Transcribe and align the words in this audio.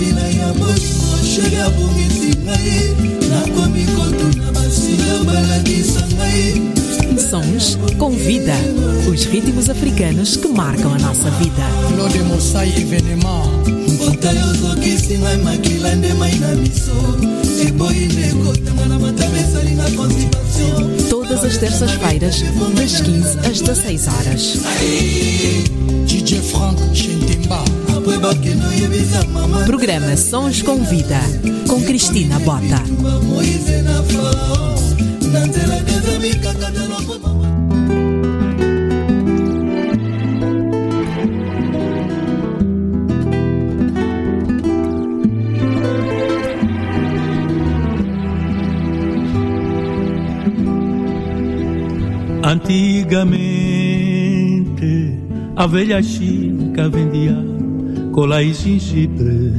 nzela 0.00 0.26
ya 0.28 1.66
abongisi 1.66 2.36
ngai 2.44 2.96
nakomi 3.30 3.84
kotuna 3.84 4.52
basila 4.52 5.24
balakisa 5.24 6.00
ngai 6.14 6.70
Sons 7.30 7.78
com 7.98 8.10
vida. 8.10 8.54
Os 9.12 9.24
ritmos 9.24 9.68
africanos 9.68 10.36
que 10.36 10.48
marcam 10.48 10.94
a 10.94 10.98
nossa 10.98 11.30
vida. 11.32 11.64
Claude 11.88 12.22
Mossai 12.22 12.72
événement 12.76 13.50
ota 14.08 14.32
yo 14.32 14.46
ozokisi 14.50 15.18
ngai 15.18 15.36
makila 15.44 15.94
nde 15.94 16.14
mai 16.14 16.34
na 16.38 16.54
miso 16.54 16.96
eboyi 17.66 18.06
nde 18.06 18.22
ekotanga 18.28 18.86
na 18.86 18.98
matama 18.98 19.38
esalinga 19.38 19.90
constipation 19.96 21.10
Todas 21.10 21.44
as 21.44 21.58
terças-feiras, 21.58 22.42
das 22.76 23.00
15 23.00 23.38
às 23.46 23.60
16 23.60 24.08
horas. 24.08 24.42
DJ 26.06 26.40
Frank 26.40 26.78
Chentemba 26.94 27.79
Programa 29.66 30.16
Sons 30.16 30.62
com 30.62 30.82
Vida, 30.84 31.18
com 31.68 31.82
Cristina 31.82 32.38
Bota. 32.40 32.82
Antigamente 52.42 53.60
a 55.56 55.66
velha 55.66 56.02
chica 56.02 56.88
vendia 56.88 57.49
cola 58.20 58.42
e 58.42 58.52
gengibre. 58.52 59.54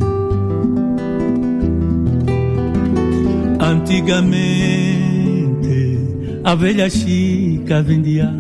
Antigamente 3.60 4.38
a 6.44 6.54
velha 6.54 6.88
chica 6.88 7.82
vendia 7.82 8.32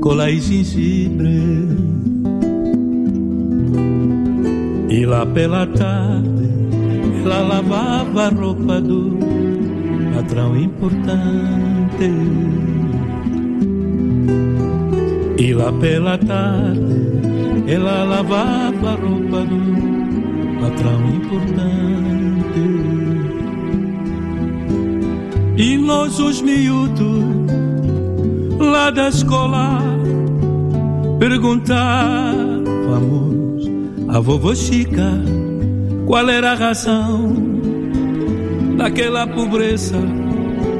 cola 0.00 0.28
e 0.28 0.40
gengibre. 0.40 1.68
E 4.88 5.06
lá 5.06 5.24
pela 5.24 5.68
tarde 5.68 6.48
ela 7.22 7.42
lavava 7.42 8.26
a 8.26 8.30
roupa 8.30 8.80
do 8.80 9.16
patrão 10.16 10.58
importante. 10.58 12.10
E 15.38 15.54
lá 15.54 15.72
pela 15.74 16.18
tarde 16.18 17.13
ela 17.66 18.04
lavava 18.04 18.90
a 18.90 18.94
roupa 18.94 19.42
do 19.44 19.56
patrão 20.60 21.08
importante. 21.16 21.64
E 25.56 25.78
nós 25.78 26.18
os 26.18 26.42
miúdos 26.42 27.24
lá 28.58 28.90
da 28.90 29.08
escola 29.08 29.80
perguntávamos 31.18 33.70
a 34.08 34.20
vovó 34.20 34.54
Chica 34.54 35.22
qual 36.06 36.28
era 36.28 36.52
a 36.52 36.54
razão 36.54 37.34
daquela 38.76 39.26
pobreza, 39.26 39.98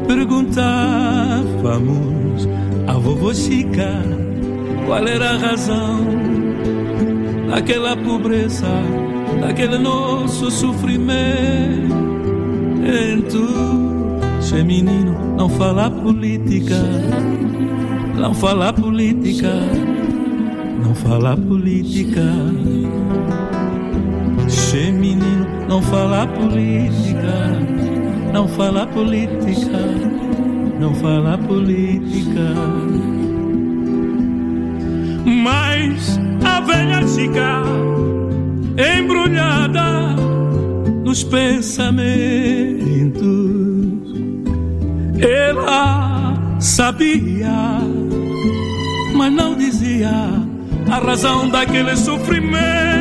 perguntávamos 0.06 2.50
a 2.86 2.94
vovó 2.94 3.34
Chica 3.34 4.04
qual 4.86 5.08
era 5.08 5.30
a 5.30 5.38
razão 5.38 6.02
daquela 7.50 7.96
pobreza, 7.96 8.68
daquele 9.40 9.78
nosso 9.78 10.52
sofrimento. 10.52 11.08
Se 14.42 14.62
menino, 14.64 15.36
não 15.38 15.48
fala 15.48 15.90
política, 15.90 16.75
não 18.18 18.34
fala 18.34 18.74
política, 18.74 19.53
não 20.84 20.94
fala 20.96 21.38
política. 21.38 22.24
Se 24.50 24.92
menino, 24.92 25.46
não 25.68 25.82
fala 25.82 26.26
política, 26.28 27.60
não 28.34 28.48
fala 28.48 28.88
política, 28.88 29.80
não 30.80 30.94
fala 30.96 31.38
política. 31.38 32.54
Mas 35.26 36.20
a 36.44 36.60
velha 36.62 37.08
chica 37.08 37.64
embrulhada 38.98 40.16
nos 41.04 41.24
pensamentos, 41.24 42.10
ela 45.20 46.34
sabia, 46.60 47.81
mas 49.16 49.31
não 49.31 49.56
dizia 49.56 50.10
a 50.92 51.00
razão 51.00 51.50
daquele 51.50 51.96
sofrimento. 51.96 52.99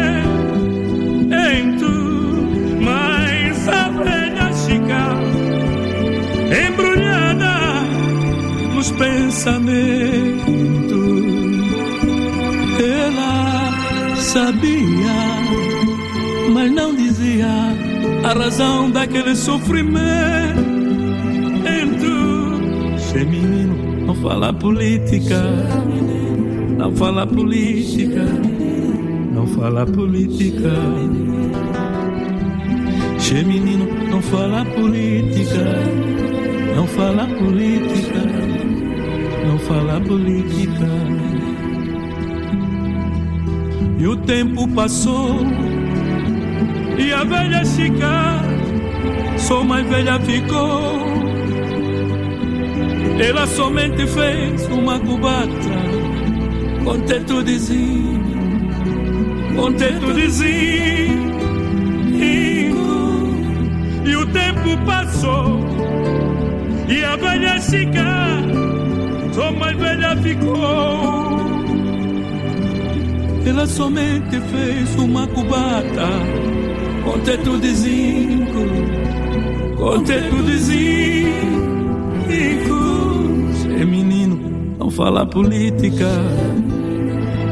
Mas 2.80 3.68
a 3.68 3.88
velha 3.88 4.52
chica 4.52 5.02
embrulhada 6.66 7.54
nos 8.74 8.90
pensamentos, 8.92 10.46
ela 12.78 14.16
sabia, 14.16 15.18
mas 16.52 16.70
não 16.72 16.94
dizia 16.94 17.48
a 18.24 18.32
razão 18.34 18.90
daquele 18.90 19.34
sofrimento. 19.34 19.98
Se 22.98 23.24
menino, 23.24 24.06
não 24.06 24.14
fala 24.14 24.52
política, 24.52 25.42
não 26.76 26.94
fala 26.94 27.26
política, 27.26 28.24
não 29.32 29.46
fala 29.46 29.86
política. 29.86 30.72
Se 33.28 33.44
menino, 33.44 33.86
não 34.10 34.22
fala 34.22 34.64
política, 34.64 35.62
não 36.74 36.86
fala 36.86 37.26
política, 37.26 38.22
não 39.46 39.58
fala 39.58 40.00
política. 40.00 40.88
E 43.98 44.06
o 44.06 44.16
tempo 44.16 44.66
passou. 44.68 45.40
E 46.96 47.12
a 47.12 47.22
velha 47.22 47.66
chica 47.66 48.40
só 49.36 49.62
mais 49.62 49.86
velha 49.86 50.18
ficou. 50.20 50.98
Ela 53.20 53.46
somente 53.46 54.06
fez 54.06 54.66
uma 54.68 54.98
cubata. 54.98 55.76
Com 56.82 56.96
zinco, 57.58 58.38
com 59.54 59.72
teto 59.74 60.14
tempo 64.32 64.84
passou 64.84 65.60
e 66.88 67.04
a 67.04 67.16
velha 67.16 67.60
chica 67.60 68.48
só 69.32 69.52
mais 69.52 69.76
velha 69.76 70.16
ficou. 70.16 71.38
Ela 73.46 73.66
somente 73.66 74.40
fez 74.40 74.96
uma 74.96 75.26
cubata 75.28 76.08
com 77.04 77.18
teto 77.20 77.58
de 77.58 77.74
zinco, 77.74 78.64
com 79.76 80.02
teto 80.02 80.42
de 80.42 80.58
zinco. 80.58 81.48
É 83.80 83.84
menino, 83.84 84.76
não 84.78 84.90
fala 84.90 85.24
política, 85.24 86.10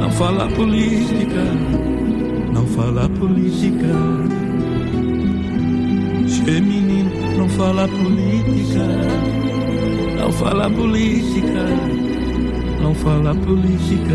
não 0.00 0.10
fala 0.10 0.48
política, 0.48 1.44
não 2.52 2.66
fala 2.66 3.08
política. 3.08 4.35
É 6.48 6.60
menino, 6.60 7.10
não 7.36 7.48
fala 7.48 7.88
política, 7.88 8.86
não 10.16 10.30
fala 10.30 10.70
política, 10.70 11.66
não 12.80 12.94
fala 12.94 13.34
política. 13.34 14.14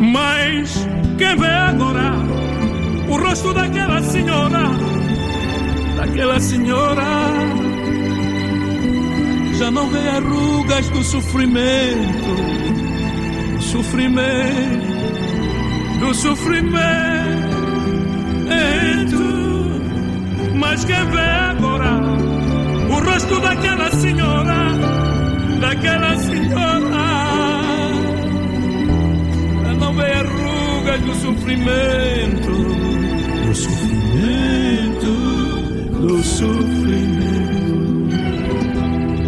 Mas 0.00 0.88
quem 1.16 1.36
vê 1.36 1.46
agora 1.46 2.12
o 3.08 3.16
rosto 3.16 3.54
daquela 3.54 4.02
senhora, 4.02 4.64
daquela 5.96 6.40
senhora, 6.40 7.04
já 9.56 9.70
não 9.70 9.88
vê 9.90 10.08
arrugas 10.08 10.88
do 10.88 11.04
sofrimento, 11.04 12.34
do 13.54 13.62
sofrimento, 13.62 14.86
do 16.00 16.12
sofrimento. 16.14 17.16
Mas 20.68 20.84
quem 20.84 21.04
vê 21.10 21.20
agora 21.20 21.92
o 22.90 22.94
rosto 23.08 23.40
daquela 23.40 23.88
senhora, 23.92 24.72
daquela 25.60 26.16
senhora, 26.18 27.06
não 29.78 29.94
vê 29.94 30.12
a 30.12 30.22
ruga 30.22 30.98
do 30.98 31.14
sofrimento, 31.14 32.50
do 33.46 33.54
sofrimento, 33.54 35.12
do 35.92 36.22
sofrimento. 36.24 36.96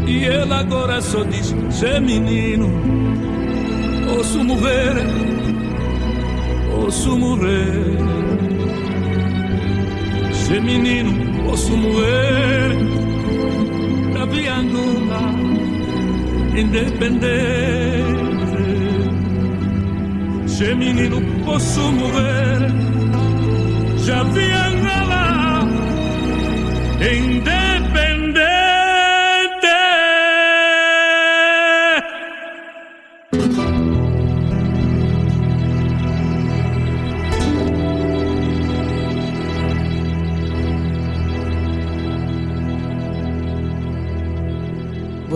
E 0.09 0.25
ela 0.25 0.59
agora 0.59 1.01
só 1.01 1.23
diz: 1.23 1.55
Zé 1.71 2.01
menino, 2.01 2.69
ouço 4.13 4.43
morrer, 4.43 4.97
ouço 6.83 7.17
morrer. 7.17 7.97
Zé 10.33 10.61
menino, 10.61 11.28
posso 11.49 11.75
morrer 11.79 12.77
da 14.13 14.27
Viandula 14.27 15.35
independente. 16.55 17.49
Se 20.47 20.75
menino, 20.75 21.23
posso 21.47 21.81
morrer 21.93 22.71
já 24.05 24.23
Viandula 24.25 25.67
independente. 27.01 27.58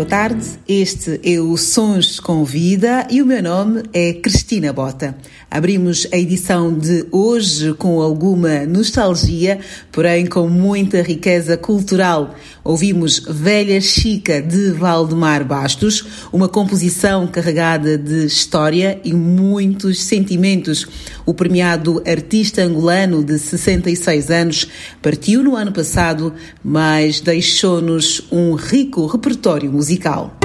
Boa 0.02 0.10
tarde, 0.10 0.44
este 0.66 1.20
é 1.22 1.38
o 1.38 1.56
Sons 1.56 2.18
com 2.18 2.44
Vida 2.44 3.06
e 3.08 3.22
o 3.22 3.26
meu 3.26 3.40
nome 3.40 3.84
é 3.92 4.12
Cristina 4.14 4.72
Bota. 4.72 5.16
Abrimos 5.48 6.08
a 6.10 6.16
edição 6.16 6.76
de 6.76 7.06
hoje 7.12 7.72
com 7.74 8.00
alguma 8.00 8.66
nostalgia, 8.66 9.60
porém 9.92 10.26
com 10.26 10.48
muita 10.48 11.02
riqueza 11.02 11.56
cultural. 11.56 12.34
Ouvimos 12.64 13.22
Velha 13.28 13.80
Chica 13.80 14.42
de 14.42 14.72
Valdemar 14.72 15.44
Bastos, 15.44 16.04
uma 16.32 16.48
composição 16.48 17.28
carregada 17.28 17.96
de 17.96 18.26
história 18.26 19.00
e 19.04 19.12
muitos 19.12 20.02
sentimentos. 20.02 20.84
O 21.24 21.32
premiado 21.32 22.02
artista 22.04 22.62
angolano 22.62 23.22
de 23.22 23.38
66 23.38 24.30
anos 24.30 24.66
partiu 25.00 25.44
no 25.44 25.54
ano 25.54 25.70
passado, 25.70 26.34
mas 26.64 27.20
deixou-nos 27.20 28.24
um 28.32 28.54
rico 28.54 29.06
repertório 29.06 29.70
musical 29.70 29.91
musical. 29.92 30.41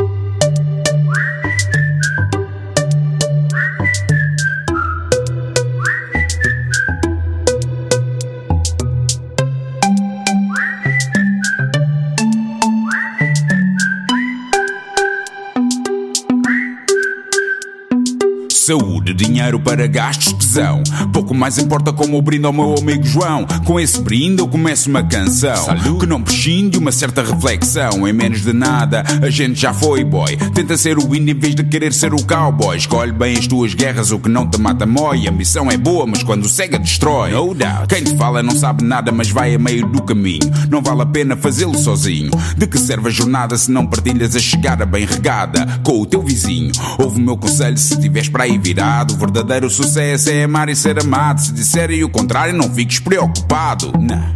Saúde, 19.07 19.13
dinheiro 19.13 19.59
para 19.59 19.88
gastos, 19.88 20.33
tesão. 20.33 20.83
Pouco 21.13 21.33
mais 21.33 21.57
importa 21.57 21.94
como 21.94 22.21
brindo 22.21 22.48
ao 22.48 22.54
meu 22.54 22.75
amigo 22.77 23.04
João. 23.06 23.45
Com 23.63 23.80
esse 23.80 24.01
brinde 24.01 24.42
eu 24.42 24.48
começo 24.48 24.89
uma 24.89 25.04
canção 25.04 25.56
Salud. 25.56 26.00
que 26.00 26.06
não 26.06 26.21
prescinde 26.21 26.77
uma 26.77 26.92
certa 26.92 27.21
reflexão. 27.21 28.07
Em 28.07 28.13
menos 28.13 28.42
de 28.42 28.51
nada, 28.51 29.04
a 29.21 29.30
gente 29.30 29.59
já 29.59 29.74
foi 29.74 30.04
boy. 30.04 30.36
Tenta 30.54 30.75
ser 30.77 30.98
o 30.98 31.15
índio 31.15 31.36
em 31.36 31.39
vez 31.39 31.56
de 31.56 31.63
querer 31.63 31.94
ser 31.94 32.13
o 32.13 32.21
cowboy. 32.24 32.75
Escolhe 32.75 33.12
bem 33.12 33.38
as 33.38 33.48
tuas 33.48 33.74
guerras, 33.74 34.12
o 34.12 34.19
que 34.19 34.30
não 34.30 34.50
te 34.50 34.59
mata 34.59 34.86
mói. 34.86 35.27
A 35.27 35.31
missão 35.31 35.71
é 35.71 35.77
boa, 35.77 36.06
mas 36.06 36.24
quando 36.24 36.50
cega 36.50 36.77
destrói. 36.77 37.31
No 37.31 37.54
doubt. 37.54 37.88
Quem 37.88 38.04
te 38.04 38.15
fala 38.18 38.44
não 38.44 38.56
sabe 38.56 38.83
nada, 38.83 39.12
mas 39.12 39.30
vai 39.30 39.56
a 39.56 39.59
meio 39.59 39.88
do 39.88 40.01
caminho. 40.01 40.51
Não 40.69 40.81
vale 40.81 41.04
a 41.04 41.06
pena 41.06 41.38
fazê-lo 41.38 41.77
sozinho. 41.77 42.31
De 42.57 42.68
que 42.68 42.77
serve 42.77 43.07
a 43.07 43.12
jornada 43.12 43.57
se 43.57 43.71
não 43.71 43.86
partilhas 43.86 44.36
a 44.36 44.39
chegada 44.39 44.86
bem 44.86 45.06
regada 45.06 45.65
com 45.83 46.01
o 46.01 46.06
teu 46.06 46.21
vizinho? 46.21 46.71
Ouve 47.00 47.18
o 47.18 47.24
meu 47.24 47.38
conselho 47.38 47.77
se 47.77 47.98
tiveres 48.00 48.27
para 48.27 48.44
aí 48.44 48.57
O 48.97 49.15
verdadeiro 49.15 49.69
sucesso 49.69 50.31
é 50.31 50.44
amar 50.44 50.69
e 50.69 50.75
ser 50.75 50.99
amado. 50.99 51.39
Se 51.39 51.51
disserem 51.51 52.03
o 52.03 52.09
contrário, 52.09 52.55
não 52.55 52.73
fiques 52.73 52.99
preocupado. 52.99 53.94
Não, 53.99 54.35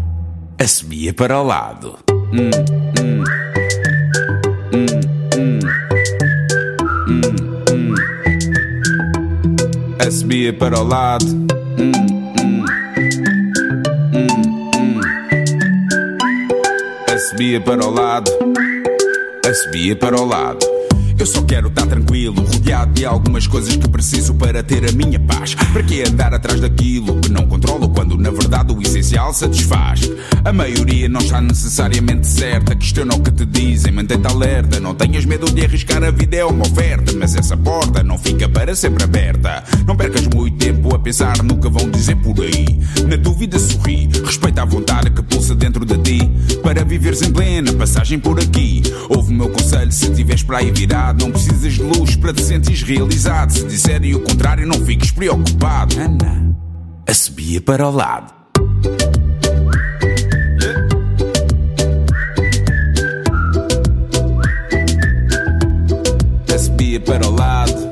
assobia 0.60 1.12
para 1.14 1.40
o 1.40 1.44
lado. 1.44 1.98
Hum, 2.12 2.52
hum. 3.00 3.24
Hum, 4.74 4.86
hum. 5.36 5.60
Hum, 7.08 7.22
hum. 7.72 7.96
Assobia 10.00 10.54
para 10.54 10.80
o 10.80 10.84
lado. 10.84 11.26
Hum, 11.26 11.92
hum. 12.40 12.66
Hum, 14.14 14.28
hum. 14.78 15.02
Assobia 17.12 17.60
para 17.60 17.84
o 17.84 17.90
lado. 17.90 18.32
Assobia 19.44 19.96
para 19.96 20.22
o 20.22 20.26
lado. 20.26 20.71
Eu 21.22 21.28
só 21.28 21.44
quero 21.44 21.68
estar 21.68 21.86
tranquilo, 21.86 22.42
rodeado 22.42 22.94
de 22.94 23.06
algumas 23.06 23.46
coisas 23.46 23.76
que 23.76 23.88
preciso 23.88 24.34
para 24.34 24.64
ter 24.64 24.90
a 24.90 24.92
minha 24.92 25.20
paz. 25.20 25.54
Para 25.54 25.84
que 25.84 26.02
andar 26.02 26.34
atrás 26.34 26.60
daquilo 26.60 27.20
que 27.20 27.30
não 27.30 27.46
controlo 27.46 27.90
quando 27.90 28.18
na 28.18 28.32
verdade 28.32 28.74
o 28.74 28.82
essencial 28.82 29.32
satisfaz? 29.32 30.12
A 30.44 30.52
maioria 30.52 31.08
não 31.08 31.22
está 31.22 31.40
necessariamente 31.40 32.26
certa, 32.26 32.76
questiona 32.76 33.14
o 33.14 33.22
que 33.22 33.30
te 33.30 33.46
dizem, 33.46 33.92
mantém-te 33.92 34.26
alerta. 34.26 34.80
Não 34.80 34.96
tenhas 34.96 35.24
medo 35.24 35.46
de 35.46 35.64
arriscar, 35.64 36.04
a 36.04 36.10
vida 36.10 36.38
é 36.38 36.44
uma 36.44 36.66
oferta, 36.66 37.14
mas 37.16 37.36
essa 37.36 37.56
porta 37.56 38.02
não 38.02 38.18
fica 38.18 38.50
para 38.50 38.76
sempre 38.76 39.04
aberta. 39.04 39.64
Não 39.86 39.96
percas 39.96 40.26
muito 40.26 40.58
tempo 40.58 40.96
a 40.96 40.98
pensar 40.98 41.44
no 41.44 41.56
que 41.60 41.70
vão 41.70 41.88
dizer 41.92 42.16
por 42.16 42.42
aí. 42.42 42.80
Na 43.08 43.16
dúvida, 43.16 43.60
sorri, 43.60 44.10
respeita 44.26 44.64
a 44.64 44.66
vontade 44.66 45.12
que 45.12 45.22
pulsa 45.22 45.54
dentro 45.54 45.86
de 45.86 46.00
ti. 46.00 46.32
Para 46.64 46.84
viveres 46.84 47.22
em 47.22 47.32
plena 47.32 47.72
passagem 47.74 48.18
por 48.18 48.40
aqui. 48.40 48.82
Ouve 49.08 49.32
o 49.32 49.38
meu 49.38 49.50
conselho 49.50 49.92
se 49.92 50.10
tiveres 50.10 50.42
para 50.42 50.58
aí 50.58 50.72
virado. 51.12 51.26
Não 51.26 51.32
precisas 51.32 51.74
de 51.74 51.84
luz 51.84 52.16
para 52.16 52.34
te 52.34 52.44
sentires 52.44 52.82
realizado. 52.82 53.52
Se 53.52 53.66
disserem 53.66 54.16
o 54.16 54.22
contrário, 54.22 54.66
não 54.66 54.80
fiques 54.86 55.12
preocupado. 55.12 55.96
Ana, 56.00 56.56
assobia 57.08 57.62
para 57.62 57.88
o 57.88 57.92
lado. 57.92 58.34
Assobia 66.54 67.00
para 67.00 67.28
o 67.28 67.32
lado. 67.32 67.91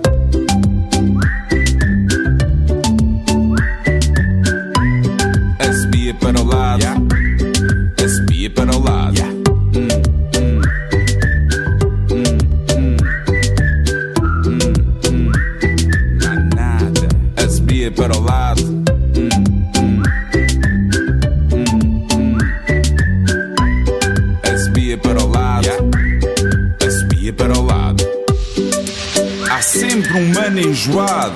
Enjoado. 30.79 31.35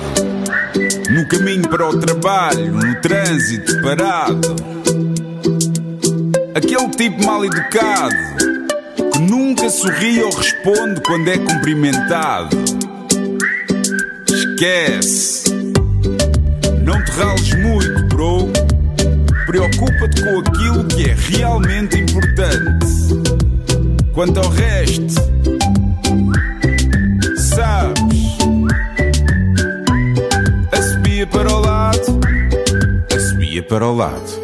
No 1.10 1.28
caminho 1.28 1.68
para 1.68 1.86
o 1.86 1.98
trabalho, 1.98 2.72
no 2.72 2.94
trânsito 3.02 3.78
parado. 3.82 4.56
Aquele 6.54 6.88
tipo 6.90 7.26
mal 7.26 7.44
educado 7.44 8.14
que 9.12 9.18
nunca 9.18 9.68
sorri 9.68 10.22
ou 10.22 10.30
responde 10.34 11.00
quando 11.02 11.28
é 11.28 11.36
cumprimentado. 11.36 12.56
Esquece. 14.26 15.52
Não 16.82 17.04
te 17.04 17.10
rales 17.12 17.54
muito, 17.54 18.02
bro. 18.04 18.50
Preocupa-te 19.46 20.22
com 20.22 20.38
aquilo 20.38 20.84
que 20.84 21.10
é 21.10 21.14
realmente 21.14 21.98
importante. 21.98 22.86
Quanto 24.14 24.40
ao 24.40 24.48
resto, 24.48 25.20
Assobia 33.10 33.62
para 33.62 33.86
o 33.86 33.96
lado, 33.96 34.43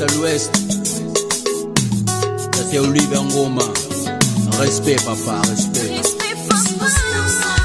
l'est 0.00 0.02
à 0.02 0.16
l'ouest. 0.16 0.50
T'as 2.52 2.80
oublié 2.80 3.06
Ngoma. 3.06 3.62
Respect, 4.58 4.96
papa, 5.04 5.40
respect. 5.48 5.96
Respect, 5.96 6.36
papa. 6.48 7.59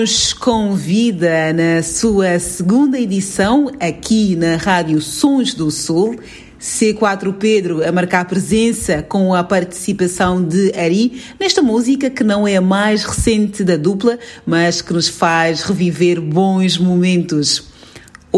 nos 0.00 0.32
convida 0.32 1.52
na 1.52 1.82
sua 1.82 2.38
segunda 2.38 3.00
edição 3.00 3.68
aqui 3.80 4.36
na 4.36 4.54
Rádio 4.54 5.00
Sons 5.00 5.54
do 5.54 5.72
Sul. 5.72 6.20
C4 6.60 7.32
Pedro 7.32 7.84
a 7.84 7.90
marcar 7.90 8.24
presença 8.26 9.02
com 9.02 9.34
a 9.34 9.42
participação 9.42 10.40
de 10.40 10.72
Ari 10.78 11.20
nesta 11.40 11.62
música 11.62 12.08
que 12.08 12.22
não 12.22 12.46
é 12.46 12.54
a 12.54 12.60
mais 12.60 13.02
recente 13.02 13.64
da 13.64 13.76
dupla, 13.76 14.20
mas 14.46 14.80
que 14.80 14.92
nos 14.92 15.08
faz 15.08 15.62
reviver 15.62 16.20
bons 16.20 16.78
momentos. 16.78 17.67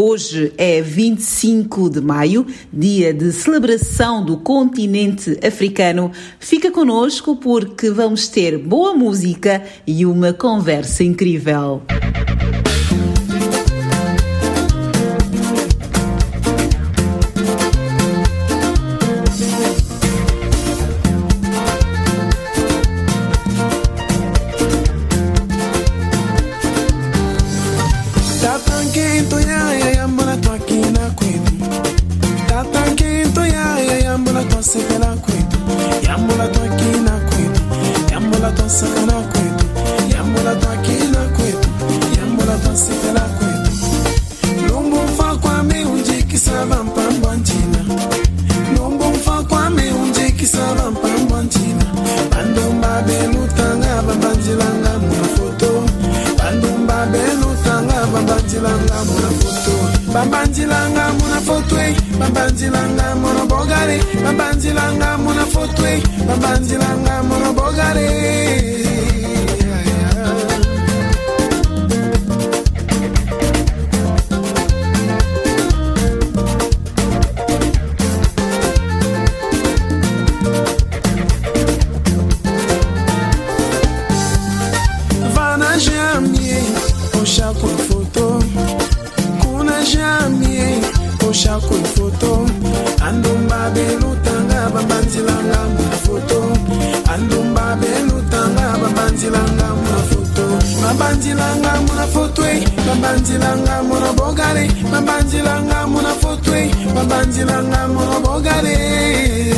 Hoje 0.03 0.51
é 0.57 0.81
25 0.81 1.87
de 1.87 2.01
maio, 2.01 2.47
dia 2.73 3.13
de 3.13 3.31
celebração 3.31 4.25
do 4.25 4.35
continente 4.35 5.37
africano. 5.45 6.11
Fica 6.39 6.71
conosco 6.71 7.35
porque 7.35 7.91
vamos 7.91 8.27
ter 8.27 8.57
boa 8.57 8.95
música 8.95 9.63
e 9.85 10.03
uma 10.03 10.33
conversa 10.33 11.03
incrível. 11.03 11.83
Música 11.87 13.10
babanzilanga 103.11 103.83
mona 103.83 104.13
bogale 104.13 104.67
babanzilanga 104.91 105.87
mona 105.87 106.13
fotwe 106.21 106.71
babanzilanga 106.95 107.87
mona 107.87 108.19
bogale. 108.23 109.50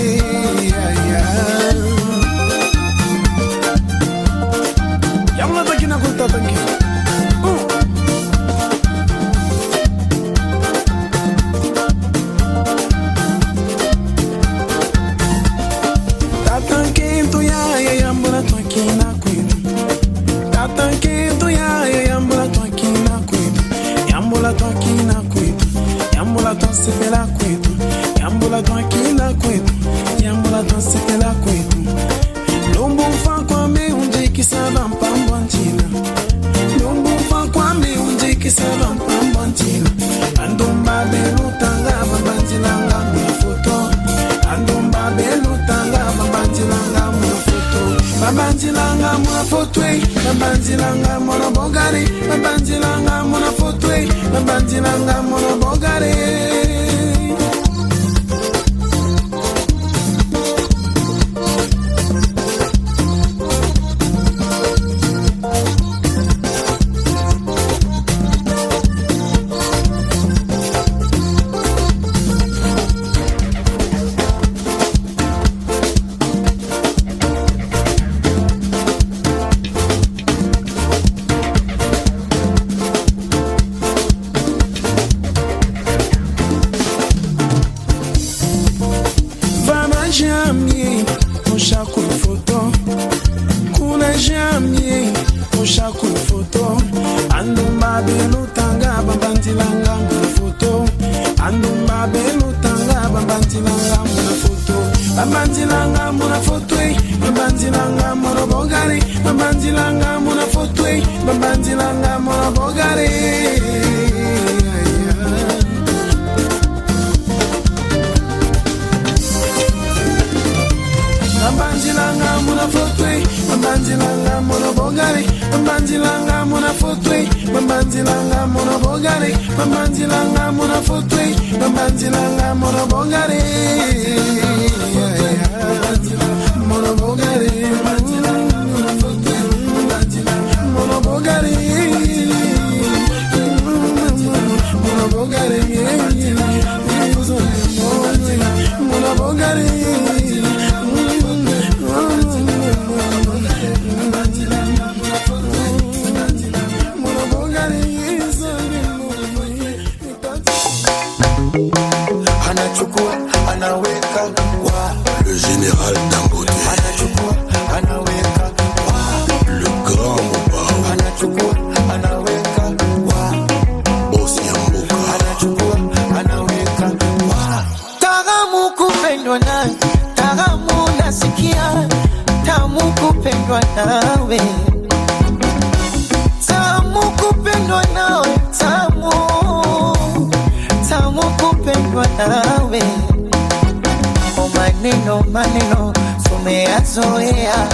O 194.85 195.23
maneno 195.31 195.93
tumeyazoea 196.23 197.67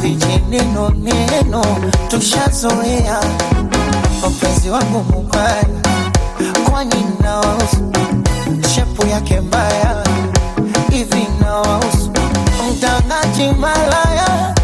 vijineno 0.00 0.90
neno 0.90 1.64
tushazoea 2.08 3.20
mpenzi 4.30 4.70
wangu 4.70 5.04
mubaya 5.12 5.64
kwani 6.70 7.04
nawausu 7.22 7.92
shepu 8.74 9.06
yake 9.06 9.40
mbaya 9.40 10.04
hivi 10.90 11.26
nawausu 11.40 12.10
mtangaji 12.72 13.48
malaya 13.60 14.54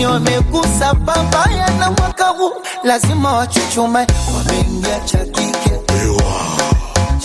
nini 0.00 0.06
wamegusa 0.06 0.94
babaya 0.94 1.70
na 1.78 1.90
mwaka 1.90 2.24
huu. 2.24 2.52
Lazima 2.84 3.32
wachuchumae, 3.32 4.06
wameingia 4.36 5.00
cha 5.00 5.18
kike. 5.18 5.80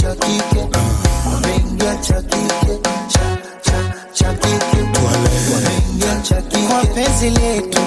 Cha 0.01 0.15
kike 0.15 0.67
cha 2.08 2.22
kike 2.22 2.80
cha 3.08 3.38
cha 3.62 3.94
cha 4.13 4.34
kike 4.34 4.78
wameingia 5.06 6.22
cha 6.24 6.41
kike 6.41 6.68
kwa 6.68 6.86
penzi 6.86 7.30
letu 7.30 7.80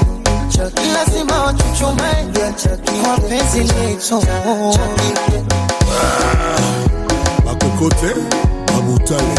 cha 0.48 0.70
kike 0.70 0.92
lazima 0.92 1.42
wachuchume. 1.42 2.02
Cha 2.56 2.76
kike 2.76 2.98
kwa 3.02 3.16
penzi 3.18 3.58
letu. 3.58 4.20
Cha 4.72 4.88
kike 4.96 5.42
bakokote 7.44 8.14
babutale 8.66 9.34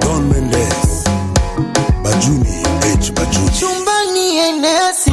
don 0.00 0.22
mendes 0.28 1.04
bajuni 2.04 2.62
h 3.00 3.12
bajuni. 3.12 3.50
Chumbani 3.60 4.38
enesi 4.38 5.12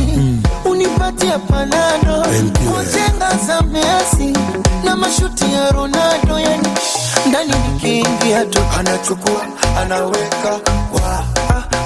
unipatie 0.65 1.37
panado. 1.37 2.23
Kujenga 2.53 3.37
za 3.47 3.61
Messi 3.61 4.33
na 4.83 4.95
mashuti 4.95 5.53
ya 5.53 5.71
Ronaldo 5.71 6.39
yani 6.39 6.67
ndani 7.27 7.53
nikiingia 7.73 8.45
tu 8.45 8.59
anachukua 8.79 9.41
anaweka 9.81 10.51
wa 10.93 11.23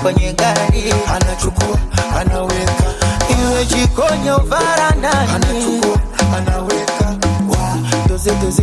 kwenye 0.02 0.34
gari 0.34 0.94
anachukua 1.16 1.78
anaweka. 2.22 2.84
Iwe 3.30 3.66
jikoni 3.66 4.30
au 4.30 4.42
varandani 4.46 5.30
anachukua 5.36 5.98
anaweka 6.38 7.06
wa 7.50 7.78
doze 8.08 8.32
doze 8.32 8.62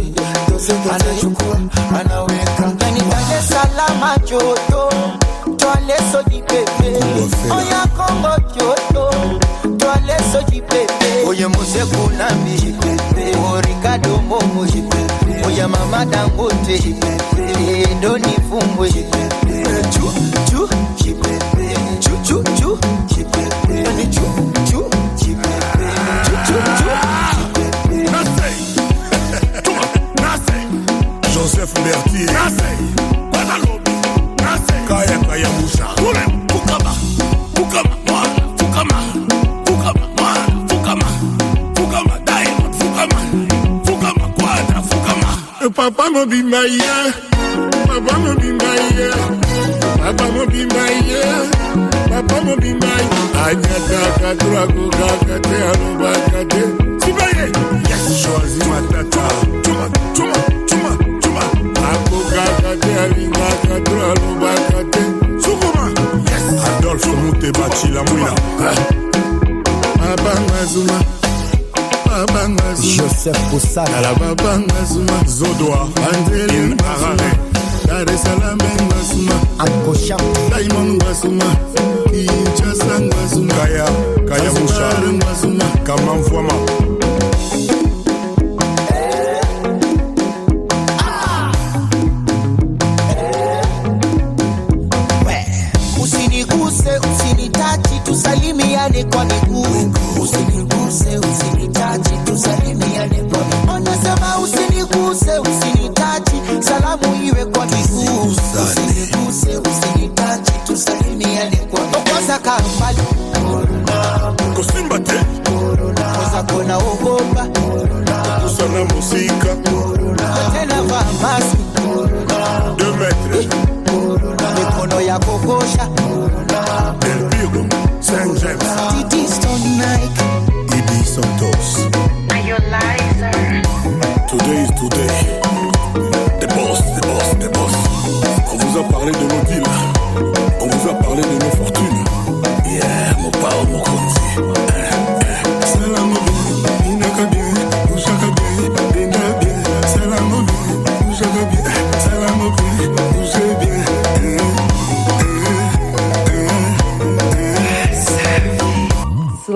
doze 0.50 0.72
doze. 0.72 0.72
Anachukua 0.94 1.56
anaweka. 2.00 2.66
Ndani 2.74 3.00
Dar 3.00 3.42
salama 3.42 4.16
joto 4.18 4.92
Twale 5.56 5.94
soji 6.12 6.42
pepe. 6.42 6.96
Oya 7.54 7.86
Kongo 7.96 8.36
joto 8.56 9.10
Twale 9.78 10.16
soji 10.32 10.60
pepe. 10.62 11.26
Oya 11.28 11.48
Mose 11.48 11.84
Kunambi 11.84 12.74
O 13.52 13.60
Ricardo 13.60 14.16
Momo 14.28 14.66
Ya 15.56 15.68
mama 15.68 16.04
Dangote. 16.06 16.80
Ndo 17.98 18.18
Joseph 31.34 31.74
Berthier 31.84 33.19
mobimba 46.30 46.62
ye 46.62 47.12
papa 47.88 48.18
mobimba 48.22 48.70
ye 48.94 49.10
papa 49.98 50.26
mobimba 50.30 50.84
ye 51.08 51.22
papa 52.08 52.40
mobimba 52.44 52.86
ye 52.86 53.20
anyataka 53.46 54.30
turakokaka 54.38 55.36
te 55.42 55.56
alobaka 55.70 56.40
te 56.52 56.62
sibaye 57.02 57.46
yes 57.90 58.22
choisi 58.22 58.62
matata. 58.70 59.24
Cuma 59.64 59.86
cuma 60.14 60.38
cuma 60.70 60.92
cuma 61.20 61.42
akokaka 61.90 62.72
te 62.80 62.90
alingaka 63.02 63.76
to 63.86 63.94
alobaka 64.10 64.80
te 64.92 65.02
sukuma. 65.42 65.84
Yes. 66.30 66.44
Adolphe 66.68 67.10
mutebacila 67.10 68.02
mwina. 68.04 68.32
Abanga 69.98 70.64
zuma 70.64 70.98
babanga 71.00 71.04
zuma 71.04 71.19
Joseph 72.82 73.38
Kosala 73.50 73.98
à 73.98 74.00
la 74.00 74.14
babangazuma 74.14 75.12
Zodoa 75.26 75.88
Angeline 76.12 76.76
Arare 76.82 77.30
Dar 77.86 78.14
es 78.14 78.24
Akosha 79.58 80.16
Diamond 80.50 81.02
ngazuma 81.02 81.44
Kinshasa 82.10 83.00
ngazuma 83.00 83.54
Kaya 83.54 83.86
Kaya 84.28 84.50
Musha 84.52 84.88
ngazuma 85.12 85.64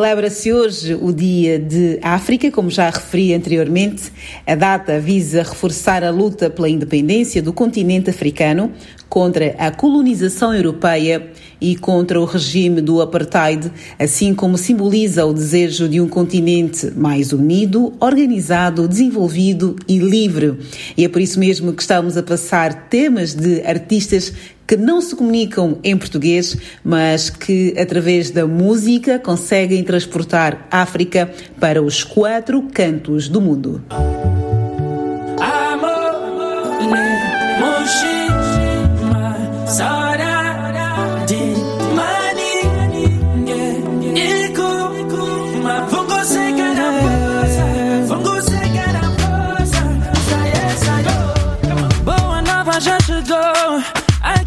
Celebra-se 0.05 0.53
hoje 0.53 0.95
o 0.95 1.11
Dia 1.11 1.59
de 1.59 1.99
África, 2.03 2.51
como 2.51 2.69
já 2.69 2.91
referi 2.91 3.33
anteriormente. 3.33 4.13
A 4.47 4.55
data 4.55 5.01
visa 5.01 5.43
reforçar 5.43 6.05
a 6.05 6.11
luta 6.11 6.51
pela 6.51 6.69
independência 6.69 7.41
do 7.41 7.55
continente 7.55 8.11
africano 8.11 8.71
contra 9.09 9.55
a 9.57 9.71
colonização 9.71 10.53
europeia 10.53 11.31
e 11.59 11.75
contra 11.77 12.21
o 12.21 12.27
regime 12.27 12.83
do 12.83 13.01
apartheid, 13.01 13.73
assim 13.99 14.35
como 14.35 14.59
simboliza 14.59 15.25
o 15.25 15.33
desejo 15.33 15.89
de 15.89 16.01
um 16.01 16.09
continente 16.09 16.91
mais 16.95 17.33
unido, 17.33 17.95
organizado, 17.99 18.87
desenvolvido 18.87 19.75
e 19.89 19.99
livre. 19.99 20.59
E 20.99 21.05
é 21.05 21.09
por 21.09 21.23
isso 21.23 21.39
mesmo 21.39 21.73
que 21.73 21.81
estamos 21.81 22.19
a 22.19 22.23
passar 22.23 22.89
temas 22.91 23.35
de 23.35 23.63
artistas 23.63 24.35
que 24.67 24.77
não 24.77 25.01
se 25.01 25.15
comunicam 25.15 25.79
em 25.83 25.97
português, 25.97 26.57
mas 26.83 27.31
que, 27.31 27.75
através 27.79 28.31
da 28.31 28.47
música, 28.47 29.19
conseguem 29.19 29.83
transportar 29.83 30.67
África 30.71 31.31
para 31.61 31.83
os 31.83 32.03
quatro 32.03 32.63
cantos 32.73 33.29
do 33.29 33.41
mundo. 33.41 33.83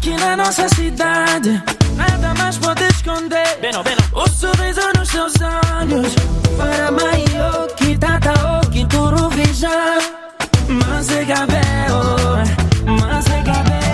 Aqui 0.08 0.20
na 0.20 0.36
nossa 0.36 0.68
cidade. 0.70 1.62
nada 1.96 2.34
mais 2.34 2.56
pode 2.58 2.84
esconder. 2.84 3.58
O 4.12 4.28
sorriso 4.28 4.80
nos 4.96 5.08
seus 5.08 5.34
olhos. 5.80 6.14
Para 6.56 6.90
maior 6.90 7.66
que 7.76 7.96
tata 7.98 8.32
o 8.58 8.70
que 8.70 8.86
turu 8.86 9.28
vija. 9.30 9.68
Mas 10.68 11.10
é 11.10 11.24
cabelo, 11.24 12.36
mas 12.86 13.26
é 13.26 13.42
cabelo. 13.42 13.87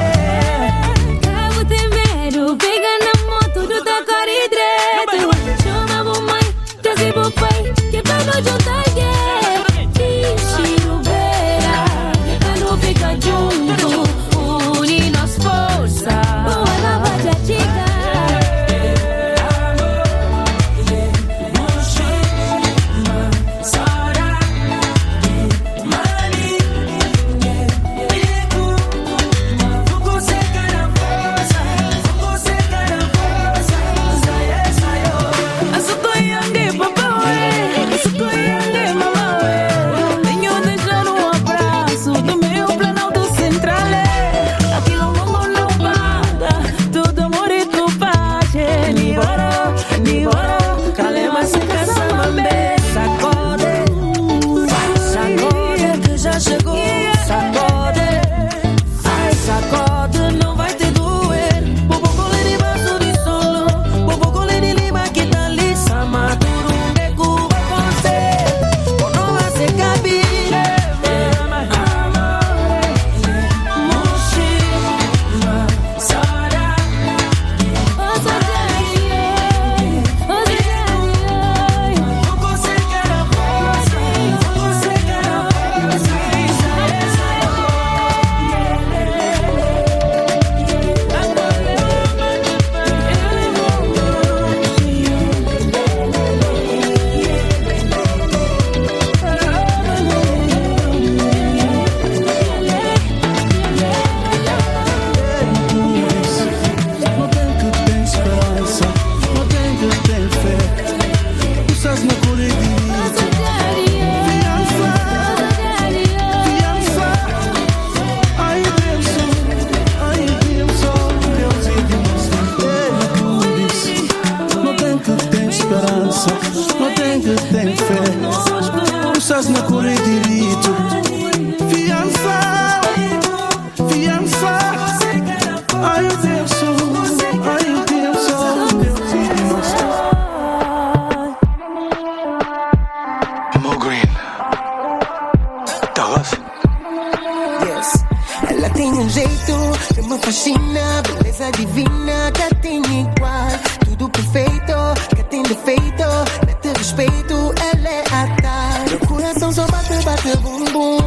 Ela 148.55 148.71
tem 148.71 148.93
um 148.93 149.09
jeito 149.09 149.53
que 149.93 150.03
me 150.03 150.17
fascina, 150.19 151.03
beleza 151.03 151.51
divina, 151.51 152.31
que 152.31 152.55
tem 152.63 152.79
igual. 152.79 153.49
Tudo 153.85 154.09
perfeito, 154.09 155.17
que 155.17 155.25
tem 155.25 155.43
defeito, 155.43 156.05
mete 156.47 156.69
respeito, 156.79 157.53
ela 157.75 157.89
é 157.89 158.05
a 158.13 158.37
tal. 158.41 158.89
Meu 158.89 158.99
coração 159.09 159.53
só 159.53 159.67
bate, 159.67 160.01
bate, 160.05 160.37
bum, 160.37 160.65
bum. 160.67 160.99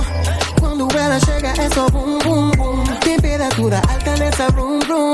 Quando 0.77 0.95
ela 0.95 1.19
chega 1.19 1.47
é 1.59 1.69
só 1.73 1.89
bum, 1.89 2.19
bum, 2.19 2.51
bum. 2.51 2.83
Temperatura 2.99 3.81
alta 3.89 4.15
nessa 4.17 4.45
room, 4.49 4.77
room. 4.87 5.13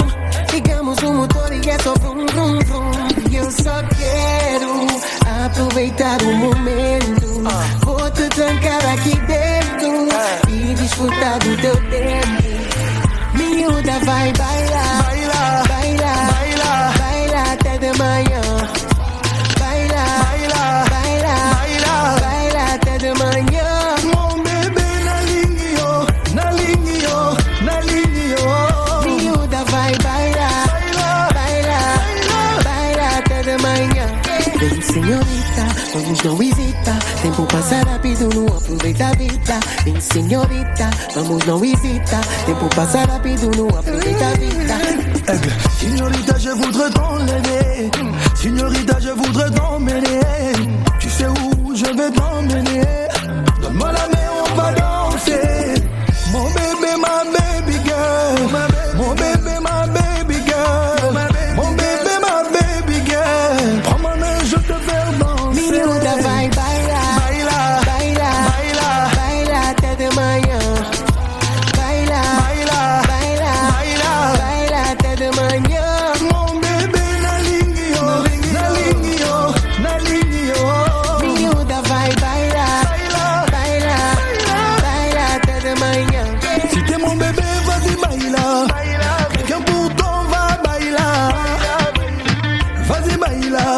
Ligamos 0.51 0.97
o 1.01 1.13
motor 1.13 1.53
e 1.53 1.69
é 1.69 1.77
só 1.81 1.93
brum, 1.99 2.25
brum, 2.25 2.59
brum. 2.59 2.91
E 3.31 3.35
eu 3.37 3.49
só 3.49 3.81
quero 3.95 4.87
aproveitar 5.45 6.21
o 6.21 6.33
momento. 6.35 7.43
Vou 7.85 8.11
te 8.11 8.27
trancar 8.27 8.85
aqui 8.91 9.15
dentro 9.21 10.09
e 10.49 10.75
desfrutar 10.75 11.39
do 11.39 11.55
teu 11.55 11.75
tempo. 11.89 12.43
Miúda 13.33 13.99
vai 14.03 14.33
bailar, 14.33 15.03
baila, 15.03 15.63
baila, 15.69 16.13
baila, 16.33 16.93
baila 16.99 17.53
até 17.53 17.77
de 17.77 17.97
manhã. 17.97 18.32
Hesita. 37.43 37.43
Tempo 37.43 37.47
passa 37.47 37.75
rápido, 37.83 38.29
não 38.35 38.47
aproveita 38.57 39.11
vida. 39.17 39.59
Vem, 39.83 39.99
senhorita, 39.99 40.89
vamos 41.15 41.45
não 41.45 41.63
hesita. 41.63 42.21
Tempo 42.45 42.69
passa 42.75 43.05
rápido, 43.05 43.51
não 43.57 43.67
aproveita 43.67 44.29
vida. 44.39 44.75
Signorita, 45.77 46.39
je 46.39 46.49
voudrais 46.49 46.91
t'enlever. 46.91 47.91
Signorita, 48.35 48.99
je 48.99 49.09
voudrais 49.09 49.51
t'emmener. 49.51 50.53
Tu 50.99 51.09
sais 51.09 51.27
où 51.27 51.75
je 51.75 51.85
vais 51.85 52.11
t'emmener. 52.11 53.07
Donne-moi 53.61 53.91
la 53.91 54.07
main, 54.07 54.22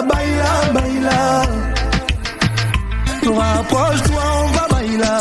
baila, 0.02 0.72
baila, 0.74 0.74
baila. 0.74 1.44
Rapproche-toi, 3.38 4.24
on 4.44 4.52
va 4.52 4.68
baila. 4.72 5.14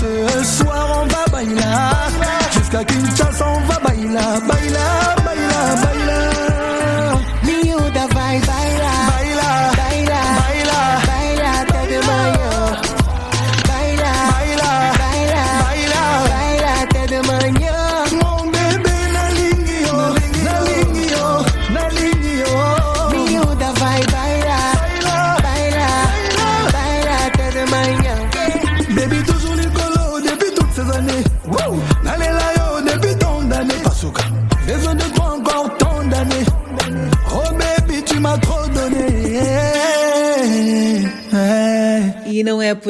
Ce 0.00 0.44
soir, 0.44 1.02
on 1.02 1.06
va 1.06 1.24
baila. 1.32 1.90
Jusqu'à 2.52 2.84
Kinshasa, 2.84 3.46
on 3.46 3.60
va 3.66 3.78
baila, 3.86 4.40
baila, 4.48 4.99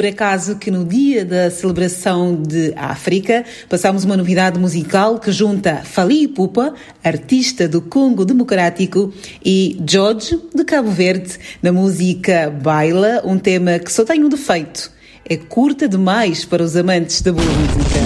por 0.01 0.07
acaso 0.07 0.55
que 0.55 0.71
no 0.71 0.83
dia 0.83 1.23
da 1.23 1.51
celebração 1.51 2.35
de 2.35 2.73
África 2.75 3.45
passamos 3.69 4.03
uma 4.03 4.17
novidade 4.17 4.57
musical 4.57 5.19
que 5.19 5.31
junta 5.31 5.83
Fali 5.83 6.27
Pupa, 6.27 6.73
artista 7.03 7.67
do 7.67 7.83
Congo 7.83 8.25
Democrático, 8.25 9.13
e 9.45 9.79
George, 9.87 10.39
de 10.55 10.63
Cabo 10.63 10.89
Verde, 10.89 11.37
na 11.61 11.71
música 11.71 12.49
Baila, 12.49 13.21
um 13.23 13.37
tema 13.37 13.77
que 13.77 13.93
só 13.93 14.03
tem 14.03 14.23
um 14.23 14.29
defeito. 14.29 14.91
É 15.23 15.37
curta 15.37 15.87
demais 15.87 16.45
para 16.45 16.63
os 16.63 16.75
amantes 16.75 17.21
da 17.21 17.31
boa 17.31 17.45
música. 17.45 17.99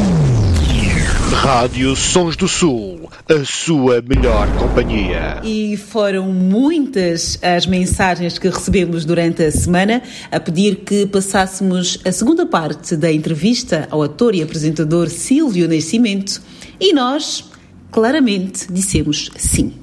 Rádio 1.34 1.95
Sons 1.95 2.36
do 2.36 2.49
Sul 2.49 2.94
a 3.27 3.43
sua 3.43 4.03
melhor 4.03 4.47
companhia. 4.55 5.41
E 5.43 5.75
foram 5.77 6.31
muitas 6.31 7.39
as 7.41 7.65
mensagens 7.65 8.38
que 8.38 8.47
recebemos 8.47 9.03
durante 9.03 9.43
a 9.43 9.51
semana 9.51 10.03
a 10.31 10.39
pedir 10.39 10.77
que 10.77 11.07
passássemos 11.07 11.99
a 12.05 12.11
segunda 12.11 12.45
parte 12.45 12.95
da 12.95 13.11
entrevista 13.11 13.88
ao 13.89 14.03
ator 14.03 14.35
e 14.35 14.43
apresentador 14.43 15.09
Silvio 15.09 15.67
Nascimento 15.67 16.39
e 16.79 16.93
nós 16.93 17.49
claramente 17.91 18.71
dissemos 18.71 19.31
sim. 19.35 19.73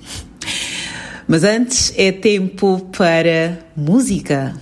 Mas 1.27 1.43
antes 1.43 1.93
é 1.97 2.13
tempo 2.13 2.89
para 2.97 3.59
música. 3.77 4.55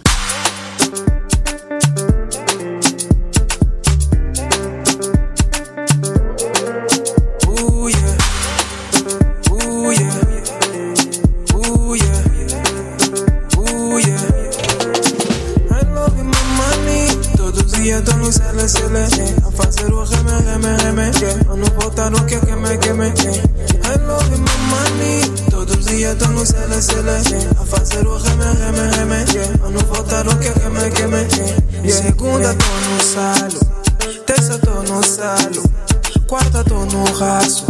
yeah. 21.20 21.40
Eu 21.48 21.56
não 21.56 22.10
no 22.10 22.26
que 22.26 22.34
eu 22.34 22.40
queimei, 22.40 22.78
queimei, 22.78 23.12
yeah. 23.22 23.42
I 23.86 23.98
love 24.06 24.30
my 24.30 24.56
money. 24.70 25.50
Todos 25.50 25.76
os 25.76 25.86
dias 25.86 26.16
tô 26.18 26.26
no 26.28 26.44
cele, 26.44 26.82
cele. 26.82 27.48
A 27.60 27.64
fazer 27.64 28.06
o 28.06 28.16
reme, 28.16 28.44
reme, 28.44 28.96
reme, 28.96 29.24
yeah. 29.32 29.54
Eu 29.62 29.70
não 29.70 30.24
no 30.24 30.38
que 30.38 30.46
eu 30.46 30.54
queimei, 30.54 30.90
queimei. 30.90 31.26
Eh. 31.84 31.90
Segunda 31.90 32.54
tô 32.54 32.66
no 32.88 33.02
salo. 33.02 33.60
Terça 34.26 34.58
tô 34.58 34.82
no 34.92 35.04
salo. 35.04 35.62
Quarta 36.26 36.64
tô 36.64 36.84
no 36.86 37.04
raço. 37.12 37.66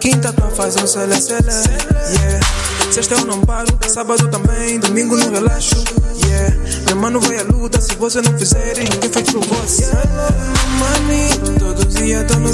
Quinta 0.00 0.32
tô 0.32 0.48
fazendo 0.50 0.84
um 0.84 0.86
cele, 0.86 1.20
cele, 1.20 1.50
yeah. 1.50 2.46
Sexta 2.92 3.14
eu 3.16 3.26
não 3.26 3.40
paro, 3.42 3.66
sábado 3.86 4.28
também, 4.28 4.78
domingo 4.80 5.16
não 5.16 5.30
relaxo, 5.30 5.76
yeah. 6.24 6.56
Meu 6.86 6.96
mano 6.96 7.20
vai 7.20 7.38
à 7.38 7.42
luta, 7.42 7.80
se 7.80 7.94
você 7.96 8.22
não 8.22 8.38
fizer, 8.38 8.76
ninguém 8.78 9.10
fez 9.10 9.30
por 9.30 9.44
você. 9.44 9.82
Yeah. 9.82 10.57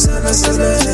sana 0.01 0.35
sana 0.35 0.94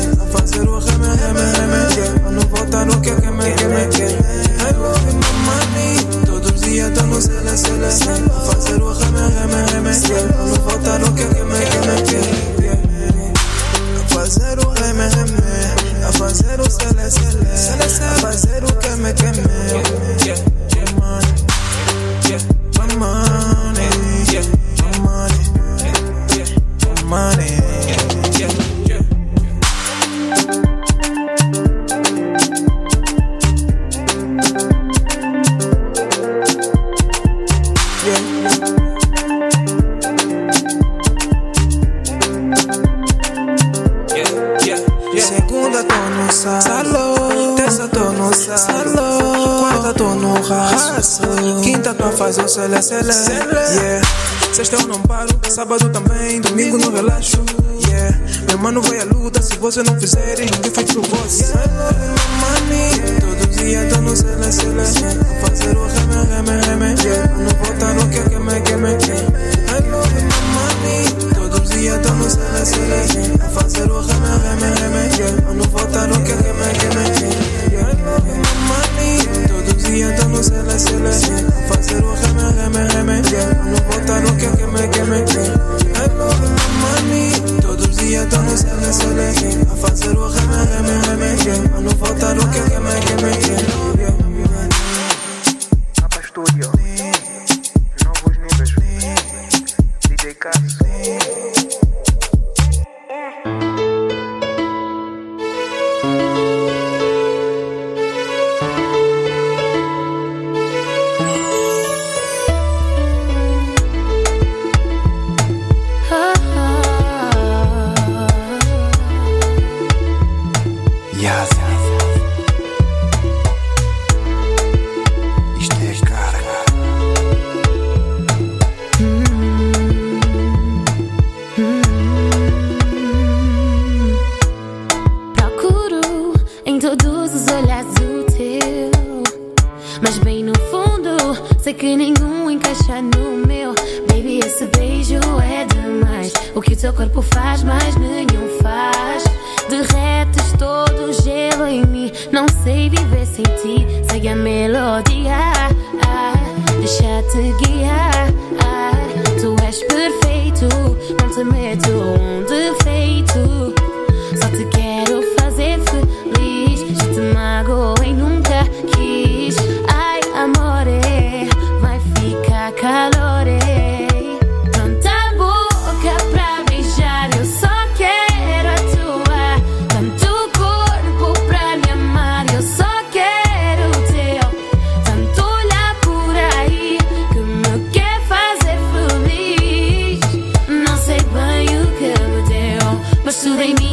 they. 193.61 193.90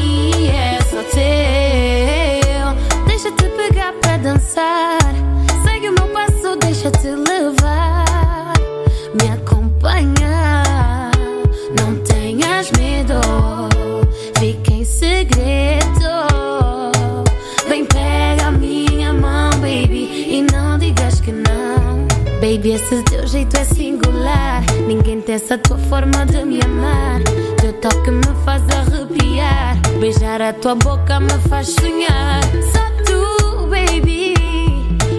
A 30.49 30.53
tua 30.55 30.75
boca 30.75 31.21
me 31.21 31.31
faz 31.49 31.69
sonhar. 31.69 32.41
Só 32.73 33.05
tu, 33.05 33.67
baby. 33.67 34.35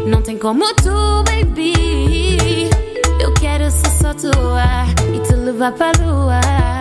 Não 0.08 0.24
tem 0.24 0.38
como 0.38 0.66
tu, 0.76 1.24
baby. 1.24 2.70
Eu 3.22 3.32
quero 3.34 3.70
ser 3.70 3.92
só 3.92 4.14
tua 4.14 4.88
e 5.14 5.20
te 5.20 5.34
levar 5.34 5.72
pra 5.74 5.92
lua. 6.02 6.79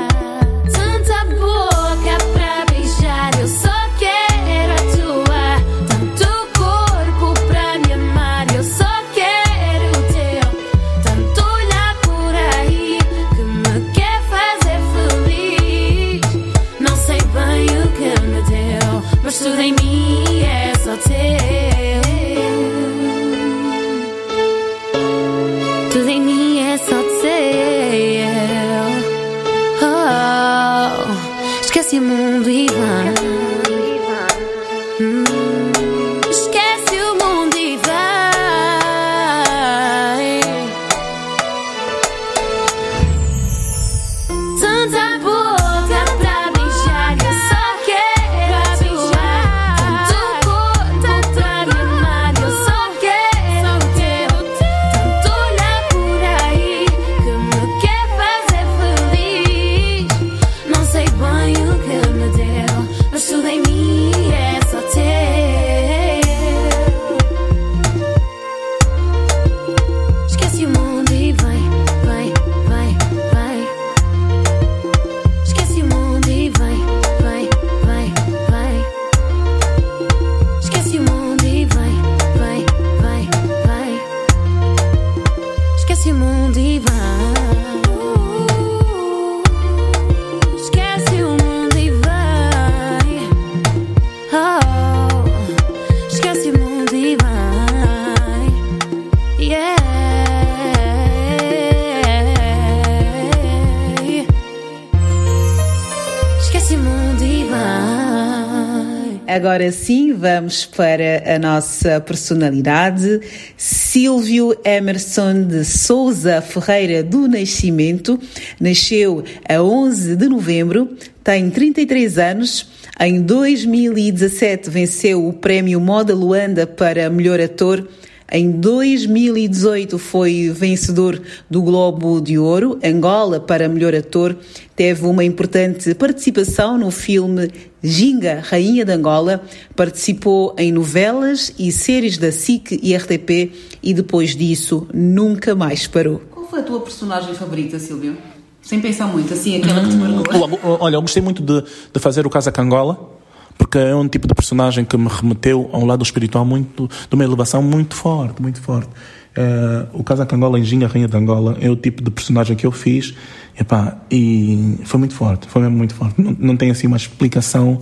Agora 109.69 109.85
sim, 109.85 110.15
vamos 110.15 110.65
para 110.65 111.35
a 111.35 111.39
nossa 111.39 112.01
personalidade. 112.01 113.21
Silvio 113.55 114.59
Emerson 114.65 115.43
de 115.43 115.63
Souza 115.63 116.41
Ferreira 116.41 117.03
do 117.03 117.29
Nascimento 117.29 118.19
nasceu 118.59 119.23
a 119.47 119.63
11 119.63 120.17
de 120.17 120.27
novembro, 120.27 120.97
tem 121.23 121.51
33 121.51 122.19
anos. 122.19 122.67
Em 122.99 123.21
2017 123.21 124.71
venceu 124.71 125.29
o 125.29 125.35
prémio 125.35 125.79
Moda 125.79 126.15
Luanda 126.15 126.67
para 126.67 127.11
melhor 127.11 127.39
ator. 127.39 127.87
Em 128.31 128.51
2018 128.51 129.99
foi 129.99 130.51
vencedor 130.55 131.19
do 131.49 131.63
Globo 131.63 132.21
de 132.21 132.39
Ouro. 132.39 132.79
Angola, 132.85 133.41
para 133.41 133.71
melhor 133.71 133.95
ator, 133.95 134.37
teve 134.77 135.07
uma 135.07 135.25
importante 135.25 135.95
participação 135.95 136.77
no 136.77 136.91
filme 136.91 137.51
Ginga, 137.83 138.43
Rainha 138.45 138.85
de 138.85 138.93
Angola. 138.93 139.43
Participou 139.75 140.55
em 140.59 140.71
novelas 140.71 141.55
e 141.59 141.73
séries 141.73 142.19
da 142.19 142.31
SIC 142.31 142.79
e 142.83 142.95
RTP 142.95 143.51
e 143.83 143.95
depois 143.95 144.37
disso 144.37 144.87
nunca 144.93 145.55
mais 145.55 145.87
parou. 145.87 146.21
Qual 146.31 146.47
foi 146.47 146.61
a 146.61 146.63
tua 146.63 146.81
personagem 146.81 147.33
favorita, 147.33 147.79
Silvio? 147.79 148.15
Sem 148.61 148.79
pensar 148.79 149.07
muito, 149.07 149.33
assim, 149.33 149.57
aquela 149.57 149.81
que 149.83 149.89
te 149.89 149.97
marcou. 149.97 150.47
Hum, 150.47 150.77
Olha, 150.81 150.97
eu 150.97 151.01
gostei 151.01 151.23
muito 151.23 151.43
de, 151.43 151.63
de 151.63 151.99
fazer 151.99 152.27
o 152.27 152.31
Casa 152.31 152.53
Cangola, 152.53 153.18
porque 153.59 153.77
é 153.77 153.95
um 153.95 154.09
tipo 154.09 154.27
de 154.27 154.35
personagem 154.35 154.85
que 154.85 154.97
me 154.97 155.09
remeteu 155.09 155.69
a 155.73 155.79
um 155.79 155.85
lado 155.85 156.03
espiritual 156.03 156.45
muito, 156.45 156.89
de 156.89 157.15
uma 157.15 157.25
elevação 157.25 157.61
muito 157.61 157.95
forte, 157.97 158.41
muito 158.41 158.63
forte. 158.63 158.89
Eh, 159.37 159.87
o 159.93 160.03
Casa 160.03 160.25
Cangola 160.25 160.59
em 160.59 160.65
Ginga, 160.65 160.87
Rainha 160.87 161.07
de 161.07 161.17
Angola, 161.17 161.57
é 161.61 161.71
o 161.71 161.77
tipo 161.77 162.03
de 162.03 162.11
personagem 162.11 162.57
que 162.57 162.67
eu 162.67 162.73
fiz, 162.73 163.15
epá, 163.59 163.99
e 164.11 164.79
foi 164.85 164.99
muito 164.99 165.15
forte, 165.15 165.49
foi 165.49 165.63
mesmo 165.63 165.77
muito 165.77 165.95
forte. 165.95 166.21
Não, 166.21 166.35
não 166.39 166.57
tem 166.57 166.71
assim 166.71 166.87
uma 166.87 166.97
explicação 166.97 167.81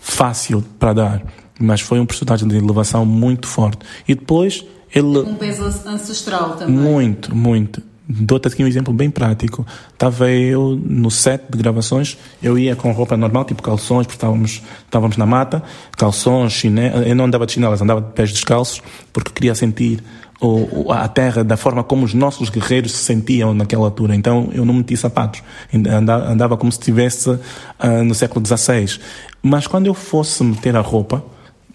fácil 0.00 0.62
para 0.78 0.92
dar, 0.92 1.22
mas 1.58 1.80
foi 1.80 1.98
um 1.98 2.06
personagem 2.06 2.46
de 2.46 2.56
elevação 2.56 3.04
muito 3.04 3.48
forte. 3.48 3.84
E 4.06 4.14
depois 4.14 4.64
ele 4.94 5.18
Um 5.18 5.34
peso 5.34 5.64
ancestral 5.64 6.56
também. 6.56 6.74
muito, 6.74 7.34
muito. 7.34 7.82
Dou-te 8.08 8.46
aqui 8.46 8.62
um 8.62 8.68
exemplo 8.68 8.94
bem 8.94 9.10
prático. 9.10 9.66
Estava 9.92 10.30
eu 10.30 10.80
no 10.80 11.10
set 11.10 11.42
de 11.50 11.58
gravações, 11.58 12.16
eu 12.40 12.56
ia 12.56 12.76
com 12.76 12.92
roupa 12.92 13.16
normal, 13.16 13.44
tipo 13.44 13.60
calções, 13.62 14.06
porque 14.06 14.16
estávamos, 14.16 14.62
estávamos 14.84 15.16
na 15.16 15.26
mata, 15.26 15.62
calções, 15.96 16.52
chinelas. 16.52 17.06
Eu 17.06 17.16
não 17.16 17.24
andava 17.24 17.44
de 17.46 17.52
chinelas, 17.52 17.82
andava 17.82 18.00
de 18.00 18.12
pés 18.12 18.32
descalços, 18.32 18.80
porque 19.12 19.32
queria 19.32 19.56
sentir 19.56 20.04
o, 20.40 20.92
a 20.92 21.08
terra 21.08 21.42
da 21.42 21.56
forma 21.56 21.82
como 21.82 22.04
os 22.04 22.14
nossos 22.14 22.48
guerreiros 22.48 22.92
se 22.92 23.04
sentiam 23.04 23.52
naquela 23.52 23.84
altura. 23.84 24.14
Então 24.14 24.50
eu 24.52 24.64
não 24.64 24.74
meti 24.74 24.96
sapatos, 24.96 25.42
andava, 25.74 26.30
andava 26.30 26.56
como 26.56 26.70
se 26.70 26.78
estivesse 26.78 27.38
ah, 27.78 28.02
no 28.02 28.14
século 28.14 28.44
XVI. 28.46 29.00
Mas 29.42 29.66
quando 29.66 29.86
eu 29.86 29.94
fosse 29.94 30.44
meter 30.44 30.76
a 30.76 30.80
roupa 30.80 31.24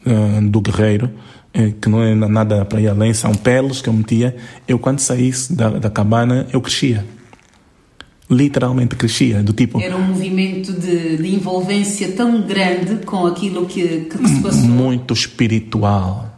ah, 0.05 0.39
do 0.41 0.61
guerreiro, 0.61 1.09
que 1.81 1.89
não 1.89 2.01
é 2.01 2.15
na- 2.15 2.29
nada 2.29 2.63
para 2.65 2.79
ir 2.79 2.87
além, 2.87 3.13
são 3.13 3.33
peles 3.33 3.81
que 3.81 3.89
eu 3.89 3.93
metia. 3.93 4.35
Eu, 4.67 4.79
quando 4.79 4.99
saísse 4.99 5.53
da, 5.53 5.69
da 5.69 5.89
cabana, 5.89 6.47
eu 6.53 6.61
crescia. 6.61 7.05
Literalmente 8.29 8.95
crescia, 8.95 9.43
do 9.43 9.51
tipo. 9.51 9.81
Era 9.81 9.97
um 9.97 10.03
movimento 10.03 10.71
de, 10.71 11.17
de 11.17 11.35
envolvência 11.35 12.13
tão 12.13 12.41
grande 12.41 13.05
com 13.05 13.25
aquilo 13.27 13.65
que, 13.65 14.05
que 14.05 14.27
se 14.27 14.41
passou. 14.41 14.61
muito 14.61 15.13
espiritual. 15.13 16.29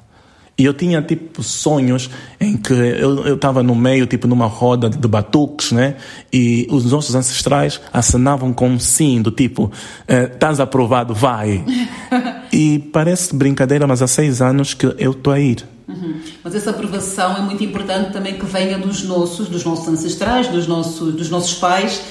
E 0.57 0.65
eu 0.65 0.73
tinha, 0.73 1.01
tipo, 1.01 1.41
sonhos 1.43 2.09
em 2.39 2.55
que 2.57 2.73
eu 2.73 3.35
estava 3.35 3.61
no 3.63 3.75
meio, 3.75 4.05
tipo, 4.07 4.27
numa 4.27 4.45
roda 4.47 4.87
de 4.89 5.07
batuques, 5.07 5.71
né? 5.71 5.95
E 6.31 6.67
os 6.71 6.91
nossos 6.91 7.13
ancestrais 7.15 7.79
acenavam 7.91 8.53
com 8.53 8.69
um 8.69 8.79
sim, 8.79 9.21
do 9.21 9.29
tipo, 9.31 9.71
eh, 10.07 10.29
estás 10.31 10.59
aprovado, 10.59 11.13
vai. 11.13 11.63
e 12.53 12.77
parece 12.77 13.35
brincadeira, 13.35 13.87
mas 13.87 14.03
há 14.03 14.07
seis 14.07 14.41
anos 14.41 14.75
que 14.75 14.85
eu 14.85 15.11
estou 15.11 15.33
a 15.33 15.39
ir. 15.39 15.65
Uhum. 15.87 16.19
Mas 16.43 16.53
essa 16.53 16.69
aprovação 16.69 17.35
é 17.35 17.41
muito 17.41 17.63
importante 17.63 18.13
também 18.13 18.37
que 18.37 18.45
venha 18.45 18.77
dos 18.77 19.03
nossos, 19.03 19.49
dos 19.49 19.65
nossos 19.65 19.87
ancestrais, 19.87 20.47
dos 20.47 20.67
nossos, 20.67 21.15
dos 21.15 21.29
nossos 21.31 21.55
pais. 21.55 22.01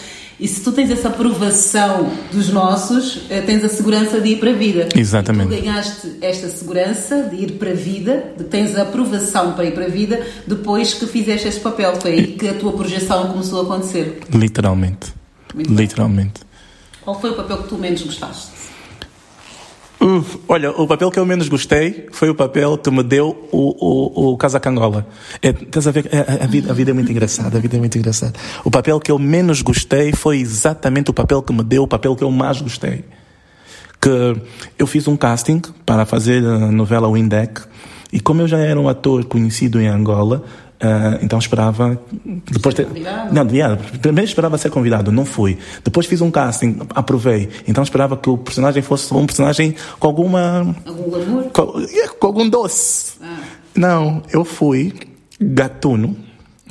E 0.41 0.49
se 0.49 0.61
tu 0.63 0.73
tens 0.73 0.91
essa 0.91 1.09
aprovação 1.09 2.11
dos 2.33 2.49
nossos, 2.49 3.21
eh, 3.31 3.41
tens 3.43 3.63
a 3.63 3.69
segurança 3.69 4.21
de 4.21 4.31
ir 4.31 4.41
para 4.41 4.51
a 4.51 4.55
vida. 4.55 4.89
Exatamente. 4.97 5.55
Tu 5.55 5.63
ganhaste 5.63 6.17
esta 6.21 6.49
segurança 6.49 7.23
de 7.23 7.37
ir 7.37 7.53
para 7.53 7.71
a 7.71 7.75
vida, 7.75 8.33
de 8.37 8.43
tens 8.45 8.77
a 8.77 8.83
aprovação 8.83 9.53
para 9.53 9.67
ir 9.67 9.73
para 9.73 9.85
a 9.85 9.89
vida 9.89 10.27
depois 10.45 10.95
que 10.95 11.07
fizeste 11.07 11.47
este 11.47 11.61
papel. 11.61 11.95
Foi 12.01 12.11
aí 12.11 12.27
que 12.33 12.49
a 12.49 12.55
tua 12.55 12.73
projeção 12.73 13.29
começou 13.29 13.61
a 13.61 13.63
acontecer. 13.63 14.21
Literalmente. 14.35 15.15
Literalmente. 15.55 16.41
Qual 17.03 17.21
foi 17.21 17.31
o 17.31 17.35
papel 17.35 17.59
que 17.59 17.69
tu 17.69 17.79
menos 17.79 18.03
gostaste? 18.03 18.52
Uf, 20.03 20.37
olha, 20.49 20.73
o 20.73 20.85
papel 20.85 21.13
que 21.13 21.19
eu 21.21 21.25
menos 21.25 21.49
gostei 21.49 22.09
foi 22.11 22.29
o 22.29 22.35
papel 22.35 22.77
que 22.77 22.91
me 22.91 23.05
deu 23.05 23.49
o, 23.53 24.31
o, 24.31 24.33
o 24.33 24.37
Casacangola. 24.37 25.07
É, 25.41 25.51
estás 25.51 25.87
a 25.87 25.93
ver? 25.93 26.09
É, 26.11 26.43
a, 26.43 26.47
vida, 26.49 26.73
a 26.73 26.75
vida 26.75 26.91
é 26.91 26.95
muito 26.95 27.13
engraçada, 27.13 27.57
a 27.57 27.61
vida 27.61 27.77
é 27.77 27.79
muito 27.79 27.97
engraçada. 27.97 28.33
O 28.65 28.71
papel 28.71 28.99
que 28.99 29.13
eu 29.13 29.19
menos 29.19 29.63
gostei 29.63 30.13
foi 30.13 30.41
exatamente 30.41 31.13
o 31.13 31.15
papel 31.15 31.41
que 31.41 31.53
me 31.53 31.63
deu 31.63 31.85
o 31.85 31.87
papel 31.87 32.17
que 32.17 32.25
eu 32.25 32.31
mais 32.33 32.61
gostei. 32.61 33.05
Que 34.01 34.37
eu 34.77 34.89
fiz 34.89 35.07
um 35.07 35.17
casting 35.17 35.63
para 35.87 36.05
fazer 36.05 36.45
a 36.45 36.73
novela 36.73 37.09
Windeck 37.09 37.63
e 38.13 38.19
como 38.19 38.43
eu 38.43 38.49
já 38.49 38.59
era 38.59 38.81
um 38.81 38.89
ator 38.89 39.25
conhecido 39.25 39.81
em 39.81 39.87
Angola, 39.87 40.43
Ah, 40.83 41.17
então 41.23 41.39
esperava 41.39 41.97
depois 42.51 42.75
ter, 42.75 42.89
não 43.31 43.47
devia 43.47 43.79
primeiro 44.01 44.29
esperava 44.29 44.59
ser 44.59 44.69
convidado 44.69 45.13
não 45.13 45.25
fui. 45.25 45.57
Depois 45.85 46.07
fiz 46.07 46.21
um 46.21 46.29
casting 46.29 46.81
aprovei. 46.91 47.49
Então 47.69 47.85
esperava 47.85 48.17
que 48.17 48.29
o 48.29 48.37
personagem 48.37 48.83
fosse 48.83 49.15
um 49.15 49.25
personagem 49.25 49.77
com 50.01 50.09
alguma 50.09 50.75
Algum 50.85 51.09
glamour? 51.09 51.45
com, 51.53 51.81
é, 51.81 52.09
com 52.09 52.27
algum 52.27 52.49
doce. 52.49 53.13
Não 53.77 54.23
eu 54.33 54.45
fui 54.45 54.93
gatuno. 55.41 56.17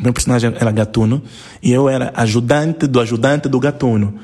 Meu 0.02 0.12
personagem 0.12 0.54
era 0.60 0.72
gatuno 0.72 1.22
e 1.62 1.72
eu 1.72 1.88
era 1.88 2.12
ajudante 2.16 2.88
do 2.88 3.00
ajudante 3.00 3.48
do 3.48 3.60
gatuno. 3.60 4.16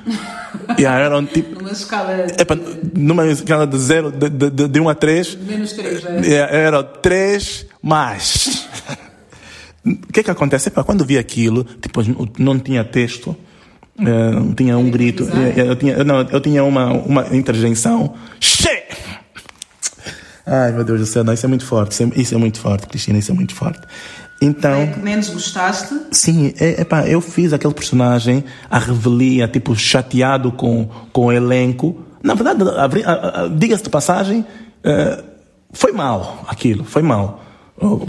E 0.78 0.86
aí 0.86 1.02
era 1.02 1.18
um 1.18 1.26
tipo 1.26 1.56
Numa 1.62 1.72
escala 1.72 2.26
Epa, 2.38 2.58
numa 2.94 3.28
escala 3.28 3.68
de 3.68 3.78
zero, 3.78 4.12
de, 4.12 4.30
de, 4.30 4.50
de, 4.50 4.68
de 4.68 4.80
1 4.80 4.90
a 4.90 4.96
3, 4.96 5.36
menos 5.36 5.72
3, 5.74 6.04
era 6.26 6.84
3 6.84 7.68
mais. 7.82 8.68
O 9.88 10.14
que 10.14 10.24
que 10.24 10.32
acontece? 10.32 10.70
Epa, 10.70 10.84
quando 10.84 11.06
vi 11.06 11.18
aquilo, 11.18 11.64
tipo, 11.64 12.02
não 12.38 12.60
tinha 12.60 12.84
texto, 12.84 13.36
eh, 14.00 14.32
não 14.32 14.54
tinha 14.54 14.78
um 14.78 14.90
grito, 14.90 15.24
eh, 15.24 15.54
eu 15.58 15.76
tinha, 15.76 16.04
não, 16.04 16.22
eu 16.22 16.42
tinha 16.42 16.64
uma, 16.64 16.92
uma 16.92 17.36
interjeição. 17.36 18.14
Che! 18.40 18.84
Ai, 20.46 20.72
meu 20.72 20.84
Deus 20.84 21.00
do 21.00 21.06
céu, 21.06 21.24
não, 21.24 21.34
isso 21.34 21.46
é 21.46 21.50
muito 21.50 21.66
forte, 21.66 21.92
isso 21.92 22.04
é, 22.04 22.22
isso 22.22 22.36
é 22.36 22.38
muito 22.38 22.60
forte, 22.60 22.88
Cristina, 22.88 23.18
isso 23.18 23.32
é 23.32 23.36
muito 23.36 23.54
forte. 23.54 23.82
Então. 24.42 24.88
que 24.88 25.00
menos 25.00 25.30
gostaste? 25.30 25.94
Sim, 26.12 26.54
é, 26.60 26.82
epá, 26.82 27.08
eu 27.08 27.20
fiz 27.20 27.54
aquele 27.54 27.74
personagem, 27.74 28.44
a 28.70 28.78
revelia, 28.78 29.48
tipo, 29.48 29.76
chateado 29.76 30.52
com, 30.52 30.88
com 31.12 31.26
o 31.26 31.32
elenco. 31.32 32.04
Na 32.22 32.34
verdade, 32.34 32.64
diga-se 33.58 33.84
de 33.84 33.90
passagem, 33.90 34.46
eh, 34.84 35.24
foi 35.72 35.92
mal 35.92 36.46
aquilo, 36.48 36.84
foi 36.84 37.02
mal. 37.02 37.44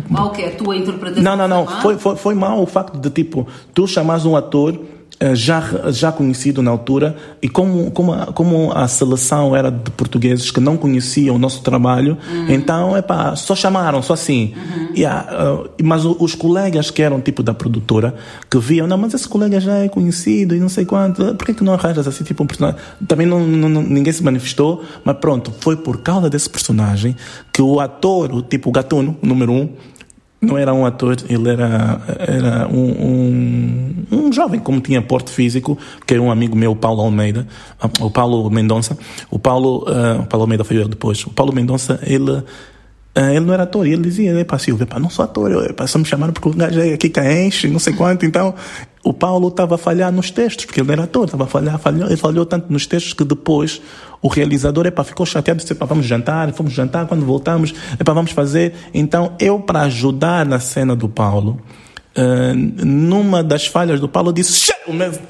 Mal 0.08 0.30
que 0.30 0.42
é 0.42 0.48
a 0.48 0.56
tua 0.56 0.76
interpretação? 0.76 1.22
Não, 1.22 1.36
não, 1.36 1.48
não. 1.48 1.66
Foi, 1.82 1.98
foi, 1.98 2.16
foi 2.16 2.34
mal 2.34 2.62
o 2.62 2.66
facto 2.66 2.96
de, 2.98 3.10
tipo, 3.10 3.46
tu 3.74 3.86
chamares 3.86 4.24
um 4.24 4.34
ator 4.34 4.78
já, 5.34 5.90
já 5.90 6.12
conhecido 6.12 6.62
na 6.62 6.70
altura 6.70 7.16
e 7.42 7.48
como, 7.48 7.90
como, 7.90 8.12
a, 8.12 8.26
como 8.26 8.70
a 8.72 8.86
seleção 8.86 9.54
era 9.56 9.68
de 9.70 9.90
portugueses 9.90 10.50
que 10.52 10.60
não 10.60 10.76
conheciam 10.76 11.34
o 11.34 11.38
nosso 11.38 11.60
trabalho, 11.62 12.16
então, 12.48 12.96
epá, 12.96 13.34
só 13.34 13.56
chamaram, 13.56 14.00
só 14.00 14.12
assim. 14.12 14.54
E, 14.94 15.04
ah, 15.04 15.26
ah, 15.28 15.68
mas 15.82 16.04
os 16.04 16.34
colegas 16.36 16.90
que 16.90 17.02
eram 17.02 17.20
tipo 17.20 17.42
da 17.42 17.52
produtora, 17.52 18.14
que 18.48 18.58
viam, 18.58 18.86
não, 18.86 18.96
mas 18.96 19.12
esse 19.12 19.28
colega 19.28 19.58
já 19.60 19.78
é 19.78 19.88
conhecido 19.88 20.54
e 20.54 20.60
não 20.60 20.68
sei 20.68 20.84
quanto, 20.84 21.34
por 21.34 21.44
que, 21.46 21.54
que 21.54 21.64
não 21.64 21.72
arranjas 21.74 22.06
assim, 22.06 22.22
tipo, 22.22 22.44
um 22.44 22.46
personagem? 22.46 22.78
Também 23.08 23.26
não, 23.26 23.40
não- 23.44 23.82
ninguém 23.82 24.12
se 24.12 24.22
manifestou, 24.22 24.84
mas 25.04 25.16
pronto, 25.18 25.52
foi 25.60 25.76
por 25.76 25.98
causa 26.00 26.30
desse 26.30 26.48
personagem 26.48 27.16
que 27.52 27.60
o 27.60 27.80
ator, 27.80 28.32
o 28.32 28.40
tipo 28.42 28.68
o 28.68 28.72
gatuno, 28.72 29.16
número 29.20 29.52
um, 29.52 29.68
não 30.40 30.56
era 30.56 30.72
um 30.72 30.86
ator, 30.86 31.16
ele 31.28 31.50
era, 31.50 32.00
era 32.18 32.68
um, 32.68 32.90
um, 32.90 33.94
um 34.12 34.32
jovem, 34.32 34.60
como 34.60 34.80
tinha 34.80 35.02
porte 35.02 35.30
físico, 35.30 35.76
que 36.06 36.14
era 36.14 36.22
um 36.22 36.30
amigo 36.30 36.56
meu, 36.56 36.76
Paulo 36.76 37.00
Almeida, 37.00 37.46
ah, 37.80 37.90
o 38.00 38.10
Paulo 38.10 38.48
Mendonça. 38.48 38.96
O 39.30 39.38
Paulo, 39.38 39.84
ah, 39.88 40.20
o 40.22 40.26
Paulo 40.26 40.44
Almeida 40.44 40.62
foi 40.62 40.76
eu 40.76 40.88
depois. 40.88 41.24
O 41.26 41.30
Paulo 41.30 41.52
Mendonça, 41.52 41.98
ele, 42.04 42.42
ah, 43.16 43.34
ele 43.34 43.44
não 43.44 43.52
era 43.52 43.64
ator, 43.64 43.84
ele 43.84 44.02
dizia, 44.02 44.38
epá, 44.38 44.58
Silvio, 44.58 44.84
epá, 44.84 45.00
não 45.00 45.10
sou 45.10 45.24
ator, 45.24 45.70
epá, 45.70 45.86
só 45.88 45.98
me 45.98 46.04
chamaram 46.04 46.32
porque 46.32 46.48
o 46.48 46.52
gajo 46.52 46.80
é 46.80 46.92
aqui 46.92 47.08
que 47.08 47.20
enche, 47.20 47.66
não 47.66 47.80
sei 47.80 47.92
quanto. 47.92 48.24
Então, 48.24 48.54
o 49.08 49.12
Paulo 49.14 49.48
estava 49.48 49.76
a 49.76 49.78
falhar 49.78 50.12
nos 50.12 50.30
textos, 50.30 50.66
porque 50.66 50.82
ele 50.82 50.92
era 50.92 51.04
ator, 51.04 51.24
estava 51.24 51.44
a 51.44 51.46
falhar, 51.46 51.78
falhou, 51.78 52.06
ele 52.08 52.16
falhou 52.18 52.44
tanto 52.44 52.70
nos 52.70 52.86
textos 52.86 53.14
que 53.14 53.24
depois 53.24 53.80
o 54.20 54.28
realizador 54.28 54.86
epá, 54.86 55.02
ficou 55.02 55.24
chateado, 55.24 55.60
disse, 55.60 55.72
epá, 55.72 55.86
vamos 55.86 56.04
jantar, 56.04 56.52
fomos 56.52 56.74
jantar, 56.74 57.06
quando 57.06 57.24
voltamos, 57.24 57.72
epá, 57.98 58.12
vamos 58.12 58.32
fazer. 58.32 58.74
Então, 58.92 59.32
eu, 59.40 59.60
para 59.60 59.80
ajudar 59.82 60.44
na 60.44 60.60
cena 60.60 60.94
do 60.94 61.08
Paulo, 61.08 61.58
ah, 62.14 62.52
numa 62.54 63.42
das 63.42 63.66
falhas 63.66 63.98
do 63.98 64.10
Paulo, 64.10 64.30
disse, 64.30 64.74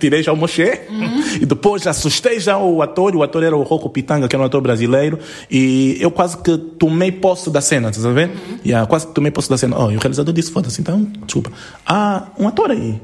tirei 0.01 0.25
já 0.25 0.33
o 0.33 0.37
mochê, 0.37 0.81
e 1.41 1.47
depois 1.47 1.87
assustei 1.87 2.41
já 2.41 2.59
o 2.59 2.83
ator, 2.83 3.15
o 3.15 3.23
ator 3.23 3.45
era 3.45 3.57
o 3.57 3.63
Rocco 3.63 3.89
Pitanga, 3.91 4.27
que 4.27 4.35
era 4.35 4.43
um 4.43 4.47
ator 4.47 4.61
brasileiro, 4.61 5.21
e 5.49 5.99
eu 6.01 6.11
quase 6.11 6.37
que 6.37 6.59
tomei 6.59 7.13
posse 7.13 7.49
da 7.49 7.61
cena, 7.61 7.91
estás 7.91 8.05
a 8.05 8.11
ver? 8.11 8.33
Yeah, 8.67 8.89
quase 8.89 9.07
que 9.07 9.15
tomei 9.15 9.31
posse 9.31 9.49
da 9.49 9.57
cena. 9.57 9.79
Oh, 9.79 9.93
e 9.93 9.97
o 9.97 10.01
realizador 10.01 10.35
disse, 10.35 10.51
foda-se, 10.51 10.81
então, 10.81 11.07
desculpa, 11.25 11.53
há 11.87 12.27
um 12.37 12.49
ator 12.49 12.73
aí. 12.73 13.01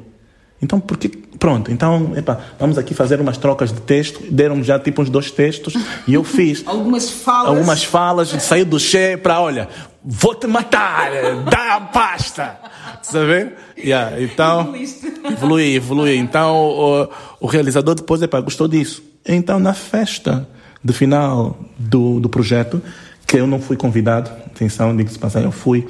Então, 0.63 0.81
porque, 0.81 1.09
pronto, 1.39 1.71
então, 1.71 2.13
epá, 2.17 2.39
vamos 2.59 2.79
aqui 2.79 2.95
fazer 2.95 3.21
umas 3.21 3.37
trocas 3.37 3.73
de 3.73 3.81
texto, 3.83 4.23
deram 4.31 4.63
já 4.63 4.79
tipo 4.79 5.03
uns 5.03 5.11
dois 5.11 5.31
textos, 5.31 5.75
e 6.07 6.15
eu 6.15 6.25
fiz 6.25 6.63
Algumas 6.67 7.11
falas. 7.11 7.49
algumas 7.49 7.85
falas, 7.85 8.29
saí 8.29 8.65
do 8.65 8.79
che 8.79 9.17
para, 9.17 9.41
olha, 9.41 9.69
vou 10.03 10.35
te 10.35 10.47
matar, 10.47 11.11
dá 11.51 11.77
a 11.77 11.81
pasta, 11.81 12.59
sabe? 13.03 13.53
Yeah, 13.77 14.21
então, 14.23 14.75
evolui, 15.31 15.75
evolui. 15.75 16.17
Então, 16.17 16.57
o, 16.57 17.09
o 17.41 17.47
realizador 17.47 17.95
depois, 17.95 18.23
epá, 18.23 18.41
gostou 18.41 18.67
disso. 18.67 19.03
Então, 19.27 19.59
na 19.59 19.75
festa 19.75 20.49
de 20.83 20.93
final 20.93 21.59
do, 21.79 22.21
do 22.21 22.29
projeto, 22.29 22.81
que 23.27 23.37
eu 23.39 23.47
não 23.47 23.61
fui 23.61 23.77
convidado, 23.77 24.31
atenção, 24.47 24.97
digo-se 24.97 25.19
passar, 25.19 25.43
eu 25.43 25.53
fui, 25.53 25.87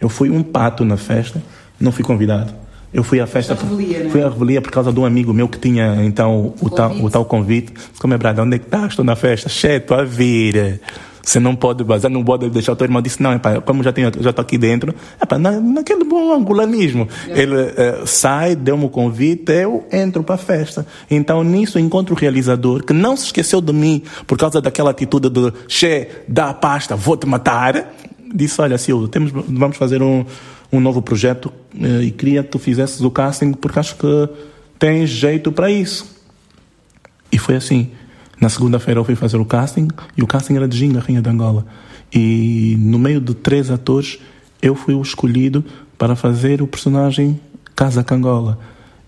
eu 0.00 0.08
fui 0.08 0.30
um 0.30 0.42
pato 0.42 0.84
na 0.84 0.96
festa, 0.96 1.42
não 1.78 1.92
fui 1.92 2.02
convidado. 2.04 2.52
Eu 2.98 3.04
fui 3.04 3.20
à 3.20 3.28
festa, 3.28 3.54
revelia, 3.54 4.00
né? 4.00 4.10
fui 4.10 4.20
à 4.20 4.28
revelia 4.28 4.60
por 4.60 4.72
causa 4.72 4.92
de 4.92 4.98
um 4.98 5.04
amigo 5.04 5.32
meu 5.32 5.48
que 5.48 5.56
tinha 5.56 6.04
então 6.04 6.52
o, 6.60 6.68
tal, 6.68 6.90
o 6.96 7.08
tal 7.08 7.24
convite. 7.24 7.72
Disse, 7.72 8.00
Como 8.00 8.12
é, 8.12 8.18
Brada, 8.18 8.42
onde 8.42 8.56
é 8.56 8.58
que 8.58 8.64
estás? 8.64 8.88
Estou 8.88 9.04
na 9.04 9.14
festa. 9.14 9.48
Che, 9.48 9.76
estou 9.76 9.98
a 9.98 10.02
vir. 10.02 10.80
Você 11.22 11.38
não 11.38 11.54
pode 11.54 11.84
vazar, 11.84 12.10
não 12.10 12.24
pode 12.24 12.50
deixar 12.50 12.72
o 12.72 12.76
teu 12.76 12.86
irmão. 12.86 13.00
Disse, 13.00 13.22
não, 13.22 13.32
epá, 13.34 13.60
como 13.60 13.84
já 13.84 13.92
tenho, 13.92 14.10
já 14.18 14.30
estou 14.30 14.42
aqui 14.42 14.58
dentro, 14.58 14.92
epá, 15.22 15.38
na, 15.38 15.60
naquele 15.60 16.02
bom 16.02 16.34
angulanismo. 16.34 17.06
Ele 17.28 17.72
eh, 17.76 18.02
sai, 18.04 18.56
deu-me 18.56 18.86
o 18.86 18.88
convite, 18.88 19.52
eu 19.52 19.86
entro 19.92 20.24
para 20.24 20.34
a 20.34 20.38
festa. 20.38 20.84
Então, 21.08 21.44
nisso, 21.44 21.78
encontro 21.78 22.16
o 22.16 22.18
realizador, 22.18 22.82
que 22.82 22.92
não 22.92 23.16
se 23.16 23.26
esqueceu 23.26 23.60
de 23.60 23.72
mim 23.72 24.02
por 24.26 24.36
causa 24.36 24.60
daquela 24.60 24.90
atitude 24.90 25.30
de, 25.30 25.52
che, 25.68 26.08
dá 26.26 26.50
a 26.50 26.54
pasta, 26.54 26.96
vou 26.96 27.16
te 27.16 27.28
matar. 27.28 27.94
Disse, 28.34 28.60
olha, 28.60 28.76
Silvio, 28.76 29.06
temos, 29.06 29.30
vamos 29.30 29.76
fazer 29.76 30.02
um, 30.02 30.24
um 30.72 30.80
novo 30.80 31.00
projeto 31.00 31.52
eh, 31.74 32.04
e 32.04 32.10
queria 32.10 32.42
que 32.42 32.50
tu 32.50 32.58
fizesses 32.58 33.00
o 33.00 33.10
casting 33.10 33.52
porque 33.52 33.78
acho 33.78 33.96
que 33.96 34.28
tens 34.78 35.10
jeito 35.10 35.50
para 35.50 35.70
isso. 35.70 36.06
E 37.30 37.38
foi 37.38 37.56
assim. 37.56 37.90
Na 38.40 38.48
segunda-feira 38.48 39.00
eu 39.00 39.04
fui 39.04 39.16
fazer 39.16 39.36
o 39.36 39.44
casting 39.44 39.88
e 40.16 40.22
o 40.22 40.26
casting 40.26 40.54
era 40.54 40.68
de 40.68 40.76
Ginga, 40.76 41.00
Rainha 41.00 41.20
de 41.20 41.28
Angola. 41.28 41.66
E 42.12 42.76
no 42.78 42.98
meio 42.98 43.20
de 43.20 43.34
três 43.34 43.70
atores, 43.70 44.18
eu 44.62 44.74
fui 44.74 44.94
o 44.94 45.02
escolhido 45.02 45.64
para 45.96 46.14
fazer 46.14 46.62
o 46.62 46.66
personagem 46.66 47.40
Casa 47.74 48.04
Cangola. 48.04 48.58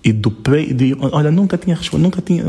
E 0.03 0.13
do 0.13 0.31
pe... 0.31 0.73
de... 0.73 0.97
olha, 0.99 1.31
nunca 1.31 1.59
tinha 1.59 1.79
nunca 1.93 2.23
tinha, 2.23 2.43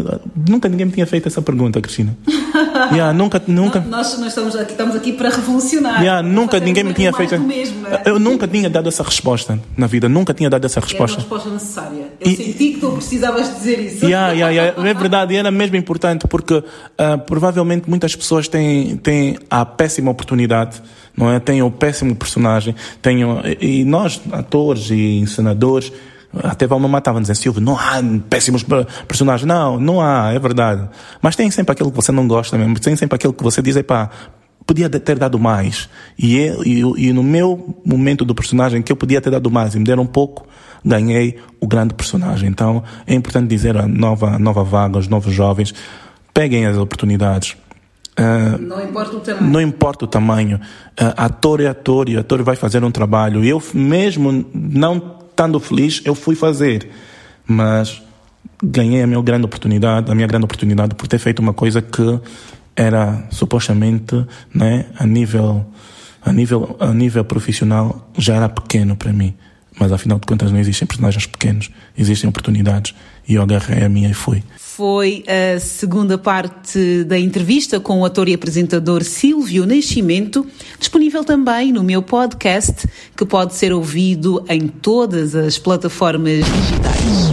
nunca 0.48 0.70
ninguém 0.70 0.86
me 0.86 0.92
tinha 0.94 1.06
feito 1.06 1.28
essa 1.28 1.42
pergunta, 1.42 1.82
Cristina. 1.82 2.18
yeah, 2.94 3.12
nunca, 3.12 3.42
nunca. 3.46 3.80
Nós, 3.82 4.18
nós 4.18 4.28
estamos, 4.30 4.56
aqui, 4.56 4.72
estamos 4.72 4.96
aqui 4.96 5.12
para 5.14 5.30
revolucionar. 5.30 6.02
Yeah, 6.02 6.28
nunca 6.28 6.60
ninguém 6.60 6.84
me 6.84 6.94
tinha 6.94 7.12
feito. 7.12 7.38
mesmo, 7.40 7.86
é? 7.88 8.04
Eu 8.06 8.20
nunca 8.20 8.48
tinha 8.48 8.70
dado 8.70 8.88
essa 8.88 9.04
resposta 9.04 9.60
na 9.76 9.86
vida, 9.88 10.08
nunca 10.08 10.34
tinha 10.34 10.50
dado 10.50 10.64
essa 10.66 10.80
Era 10.80 10.86
uma 10.86 10.92
resposta. 10.92 11.18
resposta 11.18 11.50
necessária. 11.50 12.06
Eu 12.22 12.28
senti 12.28 12.70
que 12.74 12.80
tu 12.80 12.92
precisavas 12.94 13.54
dizer 13.58 13.80
isso. 13.80 14.06
Yeah, 14.06 14.32
yeah, 14.34 14.50
yeah. 14.56 14.90
É 14.90 14.94
verdade, 14.94 15.34
e 15.34 15.38
era 15.38 15.52
mesmo 15.52 15.76
importante 15.76 16.28
porque 16.28 16.64
ah, 16.98 17.18
provavelmente 17.18 17.90
muitas 17.90 18.16
pessoas 18.16 18.48
têm, 18.48 18.96
têm 18.96 19.38
a 19.50 19.66
péssima 19.66 20.10
oportunidade, 20.10 20.82
não 21.18 21.30
é? 21.30 21.40
Têm 21.40 21.62
o 21.62 21.70
péssimo 21.70 22.16
personagem, 22.16 22.76
têm, 23.02 23.26
o- 23.26 23.42
e 23.60 23.82
e 23.82 23.84
nós, 23.84 24.22
atores 24.32 24.90
e 24.90 25.18
encenadores, 25.20 25.92
até 26.44 26.68
matar, 26.68 27.12
vão 27.12 27.22
dizer, 27.22 27.36
Silvio, 27.36 27.62
não 27.62 27.78
há 27.78 28.02
péssimos 28.30 28.64
per- 28.64 28.86
personagens. 29.08 29.46
Não, 29.48 29.80
não 29.80 30.00
há, 30.02 30.32
é 30.34 30.40
verdade. 30.40 30.88
Mas 31.22 31.36
tem 31.36 31.50
sempre 31.52 31.72
aquele 31.74 31.90
que 31.90 31.96
você 31.96 32.12
não 32.12 32.28
gosta 32.28 32.58
mesmo, 32.58 32.80
tem 32.80 32.96
sempre 32.96 33.16
aquele 33.16 33.34
que 33.34 33.44
você 33.44 33.62
diz, 33.62 33.76
epá, 33.76 34.10
podia 34.66 34.90
ter 34.90 35.18
dado 35.20 35.38
mais. 35.40 35.90
E, 36.18 36.38
eu, 36.38 36.64
e, 36.66 36.80
eu- 36.80 36.98
e 36.98 37.12
no 37.14 37.24
meu 37.24 37.76
momento 37.86 38.24
do 38.24 38.34
personagem, 38.34 38.82
que 38.82 38.92
eu 38.92 38.96
podia 38.96 39.20
ter 39.20 39.30
dado 39.30 39.50
mais 39.52 39.76
e 39.76 39.80
me 39.80 39.84
deram 39.86 40.04
um 40.04 40.08
pouco, 40.08 40.48
ganhei 40.86 41.38
o 41.60 41.68
grande 41.68 41.94
personagem. 41.94 42.48
Então 42.50 42.84
é 43.06 43.14
importante 43.14 43.48
dizer 43.48 43.76
a 43.78 43.88
nova, 43.88 44.40
nova 44.40 44.64
vaga, 44.64 44.98
aos 44.98 45.08
novos 45.08 45.34
jovens, 45.34 45.74
peguem 46.34 46.66
as 46.66 46.78
oportunidades. 46.78 47.58
Ah, 48.18 48.58
Não 48.60 48.82
importa 48.84 49.16
o 49.16 49.20
tamanho. 49.22 49.48
não 49.52 49.62
importa 49.62 50.06
o 50.06 50.08
tamanho, 50.08 50.60
Ah, 51.00 51.26
ator 51.26 51.62
é 51.62 51.68
ator 51.68 52.10
e 52.10 52.18
ator 52.18 52.42
vai 52.44 52.56
fazer 52.56 52.84
um 52.84 52.92
trabalho. 52.92 53.44
Eu, 53.44 53.62
mesmo 53.74 54.46
não 54.54 55.21
estando 55.42 55.60
feliz, 55.60 56.02
eu 56.06 56.14
fui 56.14 56.36
fazer. 56.36 56.88
Mas 57.48 58.02
ganhei 58.64 59.02
a 59.02 59.08
minha 59.08 59.22
grande 59.22 59.46
oportunidade, 59.46 60.12
a 60.12 60.16
minha 60.16 60.28
grande 60.28 60.46
oportunidade 60.46 60.94
por 60.94 61.08
ter 61.08 61.18
feito 61.18 61.40
uma 61.40 61.54
coisa 61.54 61.82
que 61.82 62.20
era 62.76 63.28
supostamente, 63.32 64.26
né, 64.54 64.86
a 64.98 65.06
nível, 65.06 65.66
a 66.24 66.32
nível, 66.32 66.78
a 66.80 66.94
nível 66.94 67.26
profissional 67.26 68.10
já 68.18 68.36
era 68.36 68.48
pequeno 68.48 68.96
para 68.96 69.12
mim. 69.12 69.34
Mas 69.80 69.92
afinal 69.92 70.20
de 70.20 70.28
contas 70.28 70.52
não 70.52 70.60
existem 70.60 70.88
personagens 70.88 71.26
pequenos, 71.26 71.72
existem 71.98 72.30
oportunidades. 72.30 72.94
E 73.28 73.36
eu 73.36 73.42
agarrei 73.42 73.84
a 73.84 73.90
minha 73.90 74.10
e 74.10 74.14
fui. 74.14 74.44
Foi 74.76 75.24
a 75.28 75.60
segunda 75.60 76.18
parte 76.18 77.04
da 77.04 77.20
entrevista 77.20 77.80
com 77.80 78.00
o 78.00 78.06
ator 78.06 78.30
e 78.30 78.34
apresentador 78.34 79.04
Silvio 79.04 79.66
Nascimento, 79.66 80.48
disponível 80.80 81.26
também 81.26 81.74
no 81.74 81.84
meu 81.84 82.02
podcast, 82.02 82.88
que 83.16 83.26
pode 83.26 83.54
ser 83.54 83.74
ouvido 83.74 84.46
em 84.48 84.68
todas 84.68 85.36
as 85.36 85.58
plataformas 85.58 86.46
digitais. 86.46 87.32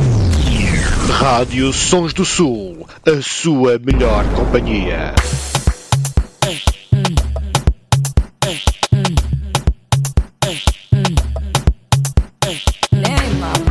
Rádio 1.13 1.73
Sons 1.73 2.13
do 2.13 2.25
Sul, 2.25 2.87
a 3.07 3.23
sua 3.23 3.79
melhor 3.79 4.25
companhia. 4.35 5.15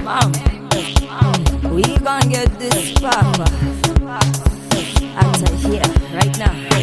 Mama. 0.04 0.47
We 1.78 1.84
gon' 2.00 2.30
get 2.30 2.58
this. 2.58 3.04
Out 3.04 3.40
of 5.48 5.62
here 5.62 5.84
right 6.12 6.38
now. 6.40 6.77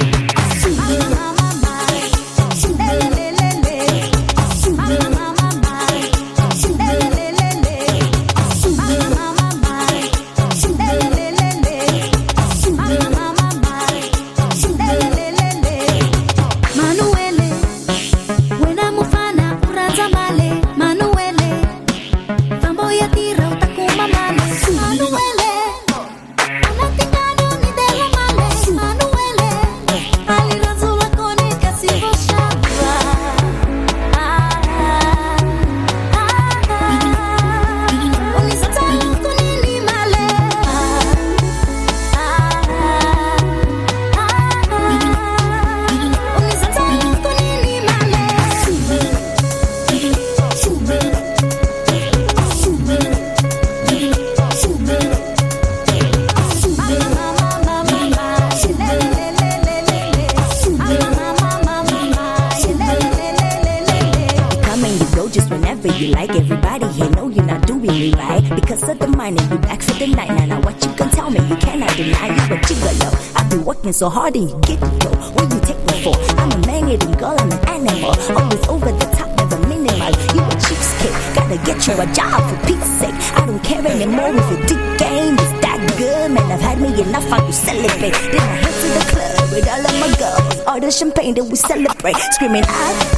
So 74.05 74.11
hard 74.11 74.37
and 74.37 74.51
you 74.51 74.59
get 74.61 74.83
it 74.83 75.01
though. 75.01 75.17
What 75.33 75.49
you 75.49 75.61
take 75.61 75.81
me 75.89 76.03
for? 76.05 76.15
I'm 76.37 76.53
a 76.53 76.59
man-eating 76.67 77.13
girl, 77.13 77.37
I'm 77.39 77.51
an 77.51 77.69
animal. 77.73 78.13
Always 78.37 78.65
over 78.69 78.93
the 78.93 79.09
top, 79.17 79.31
never 79.39 79.59
minimal. 79.67 80.13
You 80.37 80.45
a 80.45 80.57
cheapskate, 80.61 81.17
gotta 81.35 81.57
get 81.65 81.81
you 81.87 81.95
a 81.97 82.07
job 82.13 82.37
for 82.49 82.59
Pete's 82.67 82.85
sake. 83.01 83.17
I 83.33 83.47
don't 83.47 83.65
care 83.65 83.81
anymore 83.81 84.29
if 84.29 84.47
your 84.53 84.61
dick 84.69 84.83
game 85.01 85.39
is 85.41 85.53
that 85.65 85.81
good. 85.97 86.33
Man, 86.33 86.53
I've 86.53 86.61
had 86.61 86.83
me 86.83 86.89
enough, 87.01 87.33
I 87.33 87.41
to 87.41 87.53
celebrate. 87.53 88.13
Then 88.13 88.45
I 88.45 88.57
head 88.61 88.75
to 88.83 88.89
the 88.93 89.05
club 89.09 89.51
with 89.53 89.69
all 89.73 89.87
of 89.89 89.95
my 89.97 90.11
girls. 90.21 90.67
All 90.67 90.81
the 90.81 90.91
champagne 90.91 91.35
that 91.37 91.45
we 91.45 91.57
celebrate. 91.57 92.17
Screaming 92.37 92.65
R.I.P. 92.65 93.14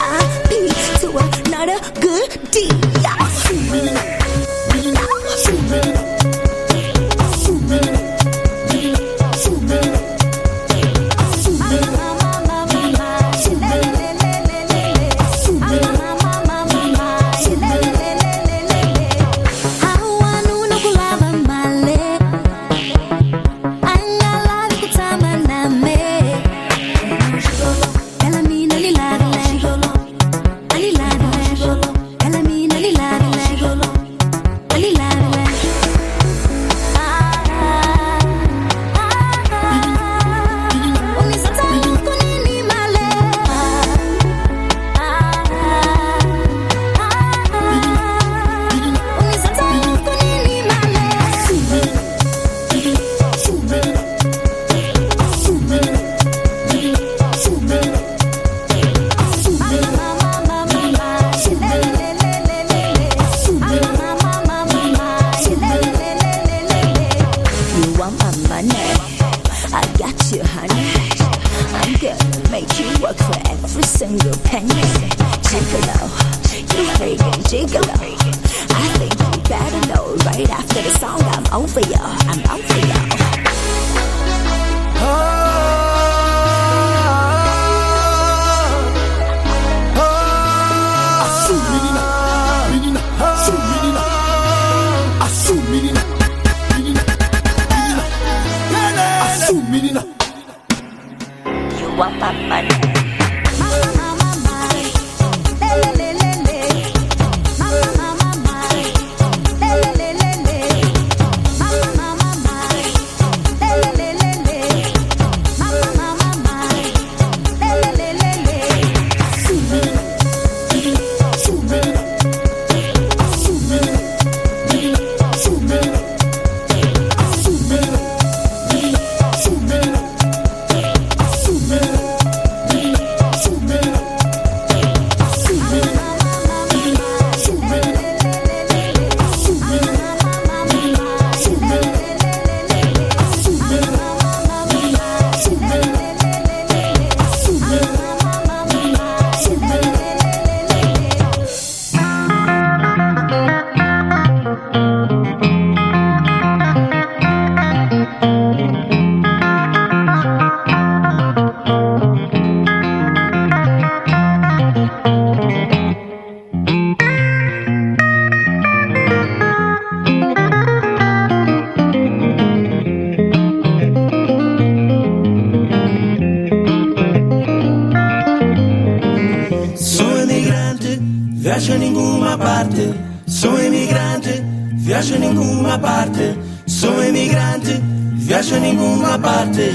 nenhuma 188.67 189.19
parte. 189.19 189.71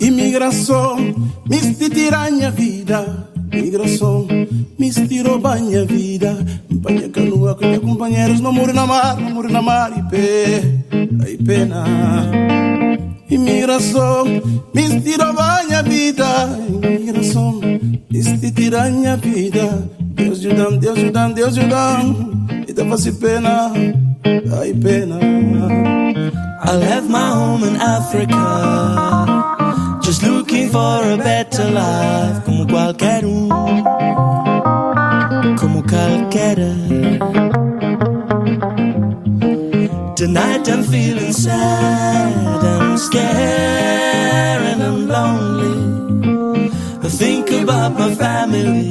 Imigração, 0.00 0.96
me 1.48 1.74
tirou 1.74 2.30
minha 2.30 2.50
vida. 2.50 3.28
Imigração, 3.52 4.26
me 4.78 4.90
tirou 4.90 5.40
minha 5.40 5.84
vida. 5.84 6.46
Banha 6.70 7.08
canoa 7.08 7.54
com 7.56 7.66
meus 7.66 7.82
companheiros, 7.82 8.40
não 8.40 8.52
moro 8.52 8.72
na 8.72 8.86
mar, 8.86 9.16
não 9.16 9.30
moro 9.30 9.50
na 9.50 9.60
mar 9.60 9.90
e 9.98 10.02
pé, 10.10 10.77
E 23.08 23.12
pena, 23.12 23.72
ai 24.58 24.74
pena. 24.74 25.18
I 26.62 26.76
left 26.76 27.08
my 27.08 27.30
home 27.30 27.64
in 27.64 27.76
Africa, 27.76 28.42
just 30.02 30.22
looking 30.22 30.68
for 30.68 31.02
a 31.12 31.16
better 31.16 31.70
life, 31.70 32.44
como 32.44 32.66
qualquer 32.66 33.24
um, 33.24 33.82
como 35.56 35.82
qualquer. 35.82 36.56
Tonight 40.16 40.68
I'm 40.68 40.82
feeling 40.82 41.32
sad, 41.32 42.64
I'm 42.64 42.98
scared 42.98 44.62
and 44.70 44.82
I'm 44.82 45.08
lonely. 45.08 46.70
I 47.02 47.08
think 47.08 47.50
about 47.52 47.98
my 47.98 48.14
family. 48.14 48.87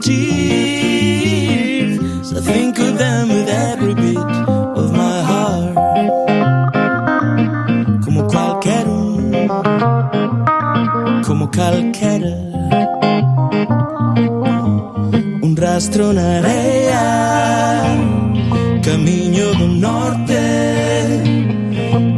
tears. 0.00 1.96
I 2.32 2.40
think 2.40 2.78
of 2.78 2.98
them 2.98 3.28
with 3.28 3.48
every 3.48 3.94
beat 3.94 4.18
of 4.18 4.92
my 4.92 5.22
heart. 5.30 5.74
Como 8.04 8.26
qualquer 8.28 8.86
um, 8.86 9.32
como 11.24 11.48
qualquer 11.48 12.22
um 15.42 15.54
rastro 15.54 16.12
na 16.12 16.38
areia, 16.38 17.06
caminho 18.82 19.54
do 19.54 19.66
norte 19.68 20.42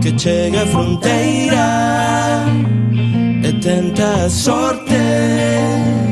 que 0.03 0.19
chega 0.19 0.63
à 0.63 0.67
fronteira. 0.67 1.93
e 3.45 3.53
tenta 3.61 4.25
a 4.25 4.31
sorte, 4.31 4.95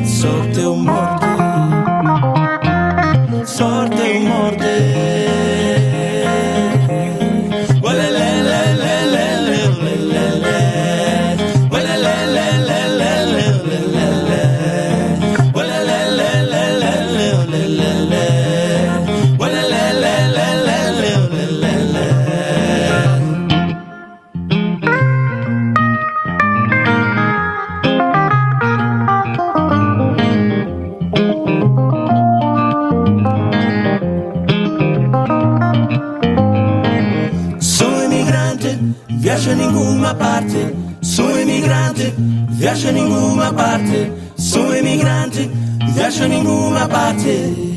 sorte 0.04 0.60
ou 0.60 0.76
morte. 0.76 1.19
Viajo 42.92 43.42
a 43.42 43.52
parte. 43.52 44.12
Sou 44.36 44.74
imigrante, 44.76 45.50
viajo 45.94 46.24
a 46.24 46.28
nenhuma 46.28 46.88
parte. 46.88 47.70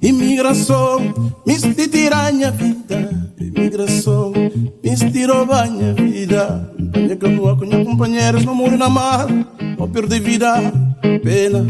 Imigração, 0.00 1.14
me 1.46 1.58
tirou 1.88 2.32
minha 2.32 2.50
vida. 2.50 3.30
Imigração, 3.38 4.32
me 4.32 4.96
tirou 5.10 5.46
minha 5.46 5.92
vida. 5.94 6.72
Banha 6.78 7.16
canoa 7.16 7.56
com 7.56 7.66
meus 7.66 7.86
companheiros, 7.86 8.44
não 8.44 8.54
moro 8.54 8.76
na 8.76 8.88
mar, 8.88 9.26
não 9.78 9.88
perdi 9.90 10.20
vida, 10.20 10.72
pena. 11.22 11.66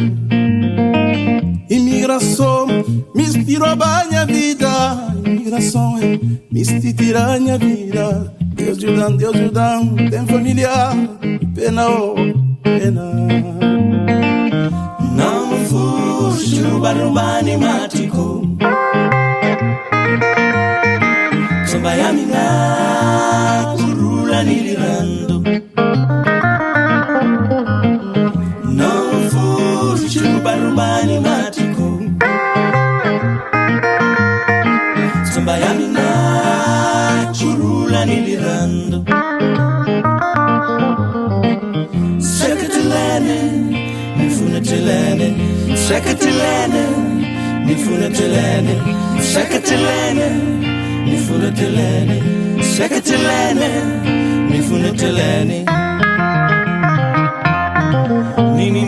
Imigração, 1.68 2.66
me 3.14 3.44
tirou 3.44 3.76
minha 4.08 4.26
vida 4.26 5.15
combinações 5.56 6.20
Misti 6.50 6.92
tiranha 6.92 7.56
vida. 7.58 8.32
Deus 8.54 8.78
Judão, 8.78 9.16
Deus 9.16 9.36
Judão 9.36 9.94
Tem 10.10 10.26
família, 10.26 10.70
pena, 11.54 11.88
oh, 11.88 12.14
pena. 12.62 13.12
Não 15.16 15.50
fujo, 15.66 16.80
barubani 16.80 17.56
matico 17.56 18.42
Sombayamina, 21.66 23.74
curula 23.76 24.42
nilirando. 24.44 25.35
Sakatilana, 45.88 46.82
ni 47.66 47.74
fulatilana, 47.76 48.74
Sakatilana, 49.32 50.28
ni 51.04 51.16
fulatilana, 51.18 52.14
Sakatilana, 52.76 53.68
ni 54.50 54.62
fulatilana. 54.62 55.54
Nini 58.56 58.82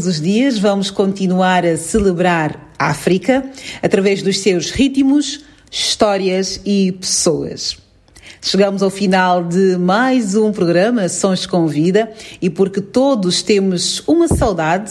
todos 0.00 0.16
os 0.16 0.20
dias 0.22 0.58
vamos 0.58 0.90
continuar 0.90 1.62
a 1.66 1.76
celebrar 1.76 2.72
a 2.78 2.86
África 2.86 3.44
através 3.82 4.22
dos 4.22 4.38
seus 4.38 4.70
ritmos, 4.70 5.44
histórias 5.70 6.58
e 6.64 6.92
pessoas. 6.92 7.76
Chegamos 8.40 8.82
ao 8.82 8.88
final 8.88 9.44
de 9.44 9.76
mais 9.76 10.34
um 10.34 10.52
programa 10.52 11.06
Sons 11.06 11.44
com 11.44 11.66
Vida 11.66 12.10
e 12.40 12.48
porque 12.48 12.80
todos 12.80 13.42
temos 13.42 14.02
uma 14.08 14.26
saudade 14.26 14.90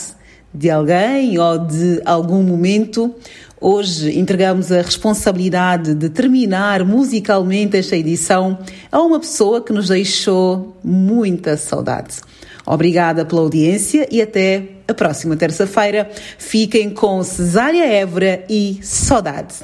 de 0.54 0.70
alguém 0.70 1.40
ou 1.40 1.58
de 1.58 2.00
algum 2.06 2.44
momento, 2.44 3.12
hoje 3.60 4.16
entregamos 4.16 4.72
a 4.72 4.80
responsabilidade 4.84 5.96
de 5.96 6.10
terminar 6.10 6.86
musicalmente 6.86 7.76
esta 7.78 7.98
edição 7.98 8.60
a 8.92 9.02
uma 9.02 9.20
pessoa 9.20 9.60
que 9.60 9.74
nos 9.74 9.88
deixou 9.88 10.78
muita 10.84 11.58
saudade. 11.58 12.29
Obrigada 12.70 13.26
pela 13.26 13.42
audiência 13.42 14.08
e 14.12 14.22
até 14.22 14.62
a 14.88 14.94
próxima 14.94 15.36
terça-feira. 15.36 16.08
Fiquem 16.38 16.92
com 16.92 17.24
Cesária 17.24 17.84
Évora 17.84 18.46
e 18.48 18.78
Saudade. 18.84 19.56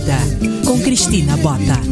Vida, 0.00 0.16
com 0.64 0.80
Cristina 0.80 1.36
Bota. 1.36 1.89